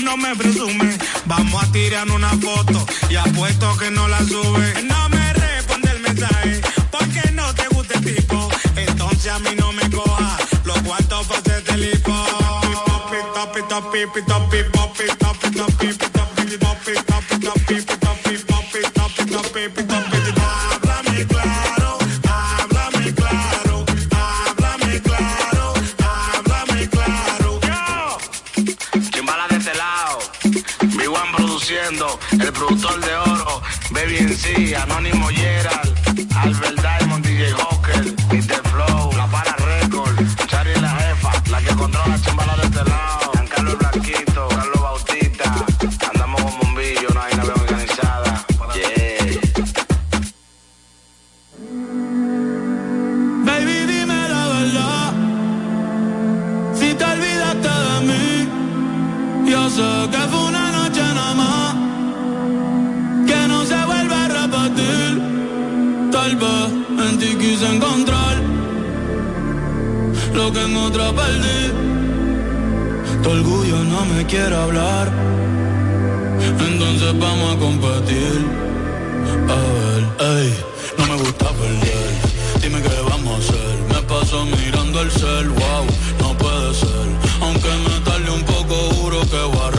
no 0.00 0.16
me 0.16 0.34
presumes. 0.36 0.98
Vamos 1.26 1.62
a 1.62 1.72
tirar 1.72 2.10
una 2.10 2.30
foto 2.30 2.86
y 3.10 3.16
apuesto 3.16 3.76
que 3.78 3.90
no 3.90 4.08
la 4.08 4.18
sube. 4.18 4.82
No 4.84 5.08
me 5.08 5.32
responde 5.32 5.90
el 5.90 6.00
mensaje 6.00 6.60
porque 6.90 7.30
no 7.32 7.54
te 7.54 7.66
gusta 7.68 7.94
el 7.98 8.14
tipo. 8.14 8.48
Entonces 8.76 9.32
a 9.32 9.38
mí 9.38 9.50
no 9.58 9.72
me 9.72 9.88
coja 9.90 10.38
los 10.64 10.78
cuartos 10.82 11.26
para 11.26 11.40
hacerte 11.40 11.76
lipo. 11.76 12.14
Productor 32.88 33.00
de 33.00 33.16
oro, 33.16 33.62
Baby 33.90 34.16
en 34.18 34.36
sí, 34.36 34.74
Anónimo 34.74 35.28
Gerald, 35.28 35.94
Albert 36.36 36.77
perdí. 71.12 71.60
Tu 73.22 73.30
orgullo 73.30 73.84
no 73.84 74.04
me 74.06 74.24
quiere 74.26 74.54
hablar. 74.54 75.12
Entonces 76.40 77.18
vamos 77.18 77.54
a 77.54 77.58
competir. 77.58 78.38
A 79.54 79.58
ver, 79.76 80.02
ey, 80.38 80.54
no 80.98 81.06
me 81.06 81.16
gusta 81.22 81.48
perder. 81.50 82.10
Dime 82.62 82.82
qué 82.82 83.00
vamos 83.08 83.32
a 83.34 83.38
hacer. 83.38 83.76
Me 83.92 84.02
paso 84.02 84.44
mirando 84.44 85.00
el 85.00 85.10
cel, 85.10 85.48
wow, 85.48 85.84
no 86.20 86.36
puede 86.36 86.74
ser. 86.74 87.08
Aunque 87.40 87.68
me 87.68 88.00
tarde 88.04 88.30
un 88.30 88.42
poco, 88.42 88.74
juro 88.96 89.20
que 89.30 89.42
voy 89.56 89.77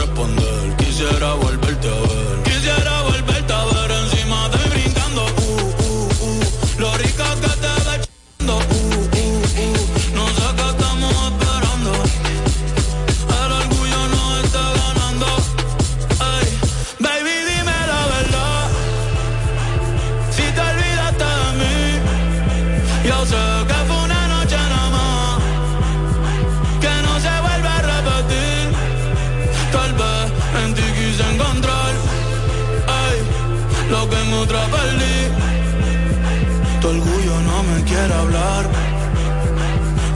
quiere 37.90 38.14
hablar. 38.14 38.64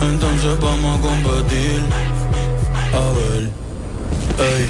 Entonces 0.00 0.52
vamos 0.60 0.98
a 0.98 1.02
competir. 1.02 1.80
A 3.02 3.06
ver, 3.18 3.42
ey, 4.48 4.64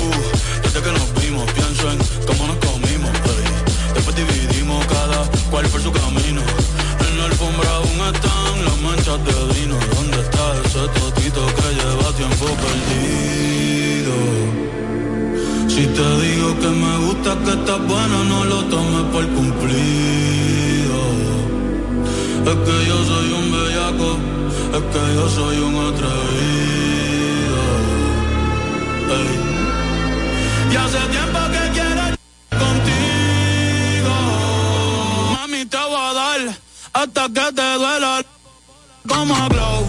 uh, 0.00 0.62
desde 0.62 0.80
que 0.84 0.92
nos 0.98 1.08
vimos, 1.20 1.44
pienso 1.52 1.84
en 1.92 1.98
cómo 2.28 2.42
nos 2.50 2.58
comimos, 2.68 3.12
ey. 3.36 3.46
Después 3.94 4.14
dividimos 4.16 4.84
cada 4.86 5.20
cual 5.50 5.66
por 5.72 5.80
su 5.80 5.90
camino. 5.90 6.42
En 7.06 7.18
la 7.18 7.24
alfombra 7.30 7.70
aún 7.80 7.98
están 8.12 8.54
las 8.66 8.78
manchas 8.86 9.18
de 9.28 9.36
vino. 9.54 9.76
¿Dónde 9.96 10.18
está 10.26 10.44
ese 10.64 10.84
totito 11.00 11.40
que 11.58 11.68
lleva 11.80 12.08
tiempo 12.20 12.46
perdido? 12.64 14.14
Si 15.74 15.82
te 15.96 16.06
digo 16.24 16.48
que 16.60 16.70
me 16.82 16.94
gusta, 17.06 17.30
que 17.44 17.52
estás 17.58 17.80
bueno, 17.92 18.16
no 18.24 18.44
lo 18.44 18.58
tomes 18.64 19.04
por 19.12 19.26
cumplido. 19.34 20.63
Es 22.46 22.56
que 22.66 22.86
yo 22.86 23.04
soy 23.04 23.32
un 23.32 23.52
bellaco, 23.52 24.18
es 24.76 24.82
que 24.92 25.14
yo 25.14 25.28
soy 25.30 25.56
un 25.58 25.74
atrevido. 25.88 27.62
Y 30.70 30.76
hace 30.76 30.98
tiempo 31.08 31.38
que 31.54 31.62
quiero 31.72 32.04
contigo. 32.62 34.14
Mami, 35.32 35.64
te 35.66 35.76
voy 35.76 35.96
a 35.96 36.12
dar 36.12 36.40
hasta 36.92 37.28
que 37.28 37.52
te 37.52 37.74
duela. 37.74 38.24
Como 39.08 39.34
glow, 39.48 39.86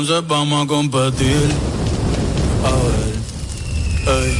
Entonces 0.00 0.26
vamos 0.28 0.64
a 0.64 0.66
competir. 0.66 1.36
A 2.64 2.70
ver, 2.70 4.24
ey. 4.24 4.34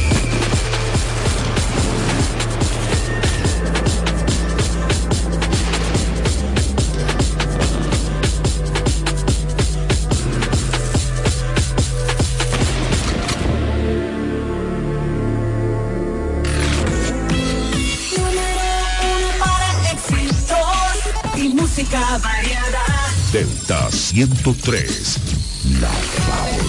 Número 18.17 18.73
uno 19.03 19.29
para 19.37 19.69
éxitos 19.91 21.37
y 21.37 21.49
música 21.49 22.17
variada. 22.17 23.01
Delta 23.31 23.89
103, 23.89 25.17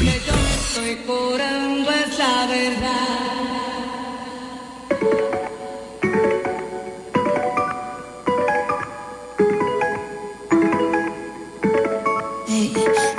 estoy 0.08 0.96
curando 1.06 1.90
es 1.90 2.18
la 2.18 2.46
verdad. 2.46 3.22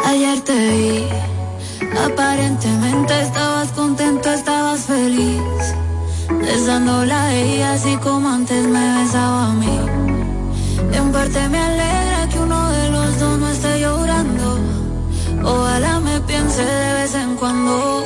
Ayer 0.06 0.42
te 0.42 0.54
vi, 0.54 1.08
aparentemente 2.06 3.22
estabas 3.22 3.72
contento, 3.72 4.30
estabas 4.32 4.82
feliz, 4.82 5.42
besándola 6.30 7.24
a 7.26 7.34
ella 7.34 7.74
así 7.74 7.96
como 7.98 8.30
antes 8.30 8.68
me 8.68 9.02
besaba 9.02 9.48
a 9.48 9.54
mí. 9.54 9.80
En 10.94 11.12
parte 11.12 11.50
me 11.50 11.58
alegra 11.58 12.30
que 12.30 12.40
uno 12.40 12.70
de 12.70 12.90
los 12.90 13.20
dos 13.20 13.40
no 13.40 13.50
esté 13.50 13.80
llorando, 13.80 14.60
ojalá 15.44 15.93
piense 16.54 16.72
de 16.72 16.94
vez 16.94 17.16
en 17.16 17.36
cuando. 17.36 18.03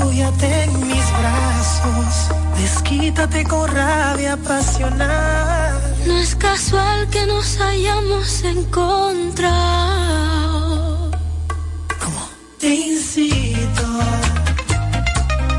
apóyate 0.00 0.64
en 0.64 0.86
mis 0.88 1.04
brazos, 1.18 2.30
desquítate 2.56 3.44
con 3.44 3.70
rabia 3.70 4.32
apasionada. 4.34 5.94
No 6.06 6.18
es 6.18 6.34
casual 6.36 7.08
que 7.10 7.26
nos 7.26 7.60
hayamos 7.60 8.42
encontrado. 8.42 9.50
¿Cómo? 12.02 12.28
Te 12.58 12.74
incito 12.74 13.86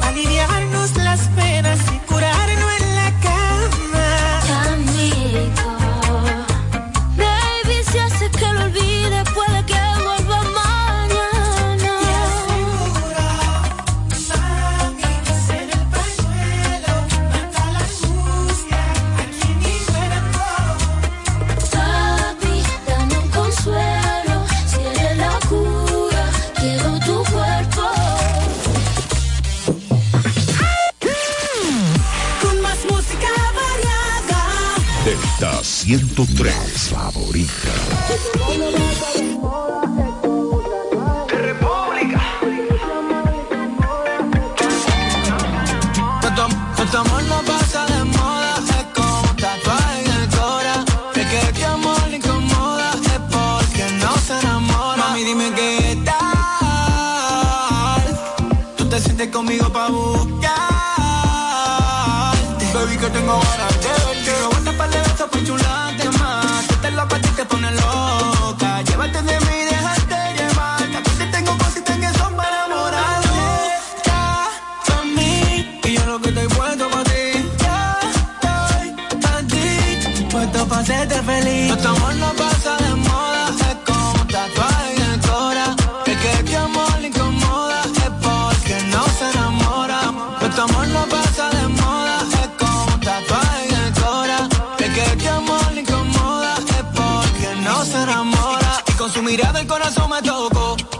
a 0.02 0.08
aliviarnos 0.08 0.98
las 0.98 1.20
penas 1.36 1.91
103. 36.26 36.52
Favorita. 36.92 38.90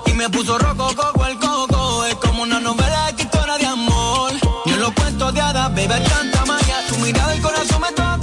y 0.06 0.14
me 0.14 0.30
puso 0.30 0.58
roco 0.58 0.88
coco 0.96 1.26
el 1.26 1.38
coco. 1.38 2.06
Es 2.06 2.16
como 2.16 2.44
una 2.44 2.62
novela 2.62 3.10
escritora 3.10 3.58
de 3.58 3.66
amor. 3.66 4.32
Yo 4.66 4.74
en 4.74 4.82
los 4.82 4.92
cuentos 4.94 5.34
de 5.34 5.42
hadas, 5.42 5.74
bebé, 5.76 6.00
tanta 6.00 6.46
magia. 6.46 6.78
Tu 6.88 6.96
mirada 6.96 7.34
el 7.34 7.42
corazón 7.42 7.82
me 7.82 7.90
toca 7.92 8.21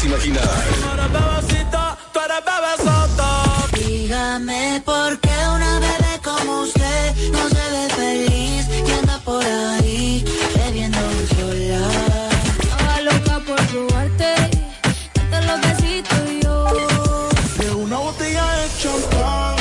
puedas 0.00 0.04
imaginar. 0.04 0.48
Dígame 3.74 4.82
por 4.84 5.18
qué 5.20 5.30
una 5.54 5.78
bebé 5.80 6.20
como 6.22 6.60
usted 6.62 7.14
no 7.32 7.48
se 7.48 7.70
ve 7.70 7.88
feliz 7.96 8.66
y 8.86 8.90
anda 8.92 9.18
por 9.24 9.44
ahí 9.44 10.24
bebiendo 10.56 10.98
un 10.98 11.28
sola. 11.36 11.88
Estaba 12.62 13.00
loca 13.00 13.40
por 13.46 13.58
robarte, 13.72 14.34
hasta 15.20 15.40
los 15.42 15.60
besitos 15.60 16.18
yo. 16.42 16.54
De 17.58 17.70
una 17.70 17.98
botella 17.98 18.46
de 18.56 18.68
champán, 18.80 19.56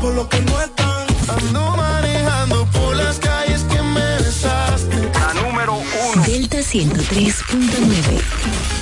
por 0.00 0.14
lo 0.14 0.28
que 0.28 0.40
no 0.40 0.60
es. 0.60 0.70
Ando 1.28 1.76
manejando 1.76 2.66
por 2.72 2.96
las 2.96 3.16
calles 3.18 3.62
que 3.62 3.80
me 3.80 4.16
besaste. 4.18 5.10
La 5.14 5.32
número 5.40 5.74
uno. 5.74 6.22
Delta 6.24 6.58
103.9. 6.58 8.81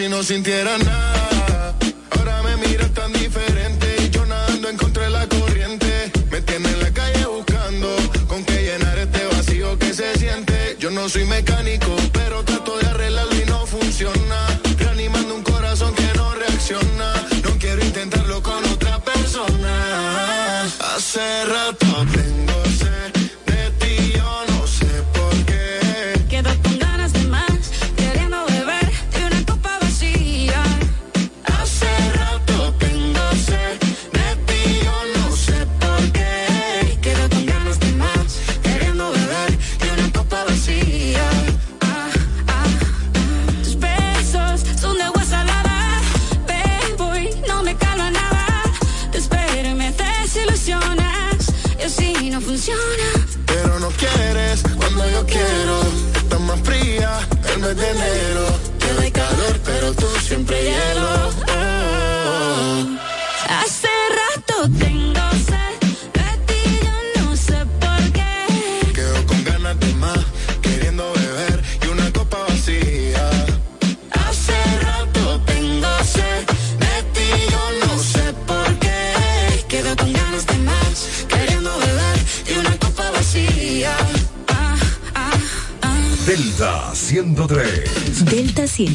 si 0.00 0.08
no 0.08 0.22
sintiera 0.22 0.78
nada. 0.78 1.74
Ahora 2.12 2.42
me 2.42 2.56
miras 2.56 2.90
tan 2.94 3.12
diferente. 3.12 3.86
Y 4.02 4.08
yo 4.08 4.24
nadando 4.24 4.70
encontré 4.70 5.10
la 5.10 5.26
corriente. 5.26 6.10
Me 6.30 6.40
tiene 6.40 6.70
en 6.70 6.80
la 6.80 6.90
calle 6.90 7.26
buscando 7.26 7.88
con 8.26 8.42
qué 8.44 8.62
llenar 8.62 8.96
este 8.98 9.26
vacío 9.26 9.78
que 9.78 9.92
se 9.92 10.18
siente. 10.18 10.76
Yo 10.78 10.90
no 10.90 11.06
soy 11.08 11.26
mecánico 11.26 11.94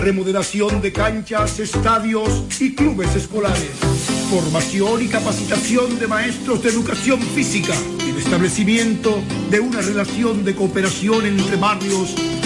remodelación 0.00 0.80
de 0.80 0.92
canchas, 0.92 1.58
estadios 1.58 2.44
y 2.60 2.72
clubes 2.72 3.16
escolares, 3.16 3.72
formación 4.30 5.02
y 5.02 5.08
capacitación 5.08 5.98
de 5.98 6.06
maestros 6.06 6.62
de 6.62 6.68
educación 6.68 7.20
física, 7.20 7.74
el 8.08 8.16
establecimiento 8.16 9.20
de 9.50 9.58
una 9.58 9.80
relación 9.80 10.44
de 10.44 10.54
cooperación 10.54 11.26
entre 11.26 11.56
barrios 11.56 12.14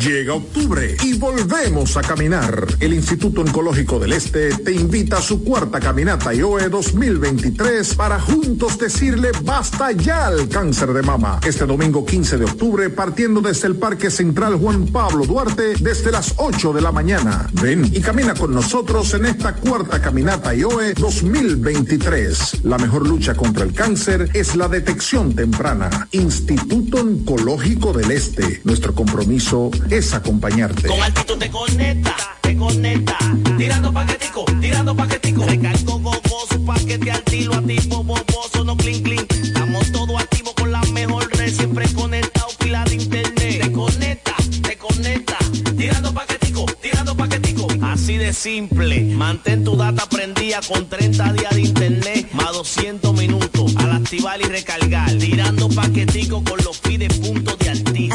Llega 0.00 0.32
octubre 0.32 0.96
y 1.04 1.18
volvemos 1.18 1.98
a 1.98 2.00
caminar. 2.00 2.66
El 2.80 2.94
Instituto 2.94 3.42
Oncológico 3.42 3.98
del 3.98 4.14
Este 4.14 4.48
te 4.48 4.72
invita 4.72 5.18
a 5.18 5.20
su 5.20 5.44
cuarta 5.44 5.78
caminata 5.78 6.32
IOE 6.32 6.70
2023 6.70 7.96
para 7.96 8.18
juntos 8.18 8.78
decirle 8.78 9.30
basta 9.44 9.92
ya 9.92 10.28
al 10.28 10.48
cáncer 10.48 10.94
de 10.94 11.02
mama. 11.02 11.38
Este 11.46 11.66
domingo 11.66 12.06
15 12.06 12.38
de 12.38 12.46
octubre, 12.46 12.88
partiendo 12.88 13.42
desde 13.42 13.68
el 13.68 13.76
Parque 13.76 14.10
Central 14.10 14.54
Juan 14.56 14.86
Pablo 14.86 15.26
Duarte, 15.26 15.74
desde 15.78 16.10
las 16.10 16.32
8 16.38 16.72
de 16.72 16.80
la 16.80 16.92
mañana. 16.92 17.50
Ven 17.60 17.84
y 17.84 18.00
camina 18.00 18.32
con 18.32 18.54
nosotros 18.54 19.12
en 19.12 19.26
esta 19.26 19.54
cuarta 19.54 20.00
caminata 20.00 20.54
IOE 20.54 20.94
2023. 20.94 22.64
La 22.64 22.78
mejor 22.78 23.06
lucha 23.06 23.34
contra 23.34 23.64
el 23.64 23.74
cáncer 23.74 24.30
es 24.32 24.56
la 24.56 24.66
detección 24.66 25.34
temprana. 25.34 26.08
Instituto 26.12 27.02
Oncológico 27.02 27.92
del 27.92 28.12
Este. 28.12 28.62
Nuestro 28.64 28.94
compromiso 28.94 29.70
es 29.90 30.14
acompañarte. 30.14 30.88
Con 30.88 31.02
altitud 31.02 31.36
te 31.36 31.50
conecta, 31.50 32.16
te 32.40 32.56
conecta. 32.56 33.18
Tirando 33.58 33.92
paquetico, 33.92 34.44
tirando 34.60 34.94
paquetico. 34.94 35.44
Recargo 35.44 35.98
gogoso, 35.98 36.64
paquete 36.64 37.10
al 37.10 37.22
tiro, 37.24 37.54
activo, 37.54 38.04
boboso, 38.04 38.64
no 38.64 38.76
clean, 38.76 39.02
clean. 39.02 39.26
Estamos 39.42 39.90
todos 39.92 40.20
activos 40.20 40.54
con 40.54 40.70
la 40.70 40.80
mejor 40.92 41.28
red, 41.36 41.52
siempre 41.52 41.88
conectado, 41.92 42.46
pila 42.58 42.84
de 42.84 42.94
internet. 42.94 43.62
Te 43.62 43.72
conecta, 43.72 44.36
te 44.62 44.76
conecta. 44.76 45.38
Tirando 45.76 46.14
paquetico, 46.14 46.66
tirando 46.80 47.16
paquetico. 47.16 47.66
Así 47.82 48.16
de 48.16 48.32
simple. 48.32 49.00
Mantén 49.16 49.64
tu 49.64 49.76
data 49.76 50.06
prendida 50.06 50.60
con 50.68 50.88
30 50.88 51.32
días 51.32 51.54
de 51.54 51.60
internet, 51.62 52.28
más 52.32 52.52
200 52.52 53.12
minutos. 53.14 53.74
Al 53.76 53.92
activar 53.92 54.40
y 54.40 54.44
recargar. 54.44 55.10
Tirando 55.18 55.68
paquetico 55.68 56.44
con 56.44 56.58
los 56.64 56.78
pide 56.78 57.08
puntos 57.08 57.59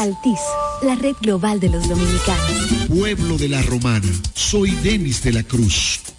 Altis. 0.06 0.40
La 0.82 0.94
red 0.94 1.16
global 1.20 1.58
de 1.58 1.68
los 1.68 1.88
dominicanos. 1.88 2.86
Pueblo 2.88 3.36
de 3.36 3.48
la 3.48 3.60
Romana, 3.62 4.08
soy 4.34 4.70
Denis 4.70 5.22
de 5.24 5.32
la 5.32 5.42
Cruz, 5.42 6.00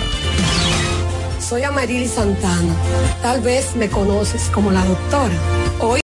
Soy 1.41 1.65
Amarili 1.65 2.07
Santana. 2.07 2.77
Tal 3.21 3.41
vez 3.41 3.75
me 3.75 3.91
conoces 3.91 4.49
como 4.51 4.71
la 4.71 4.85
doctora. 4.85 5.35
Hoy 5.81 6.04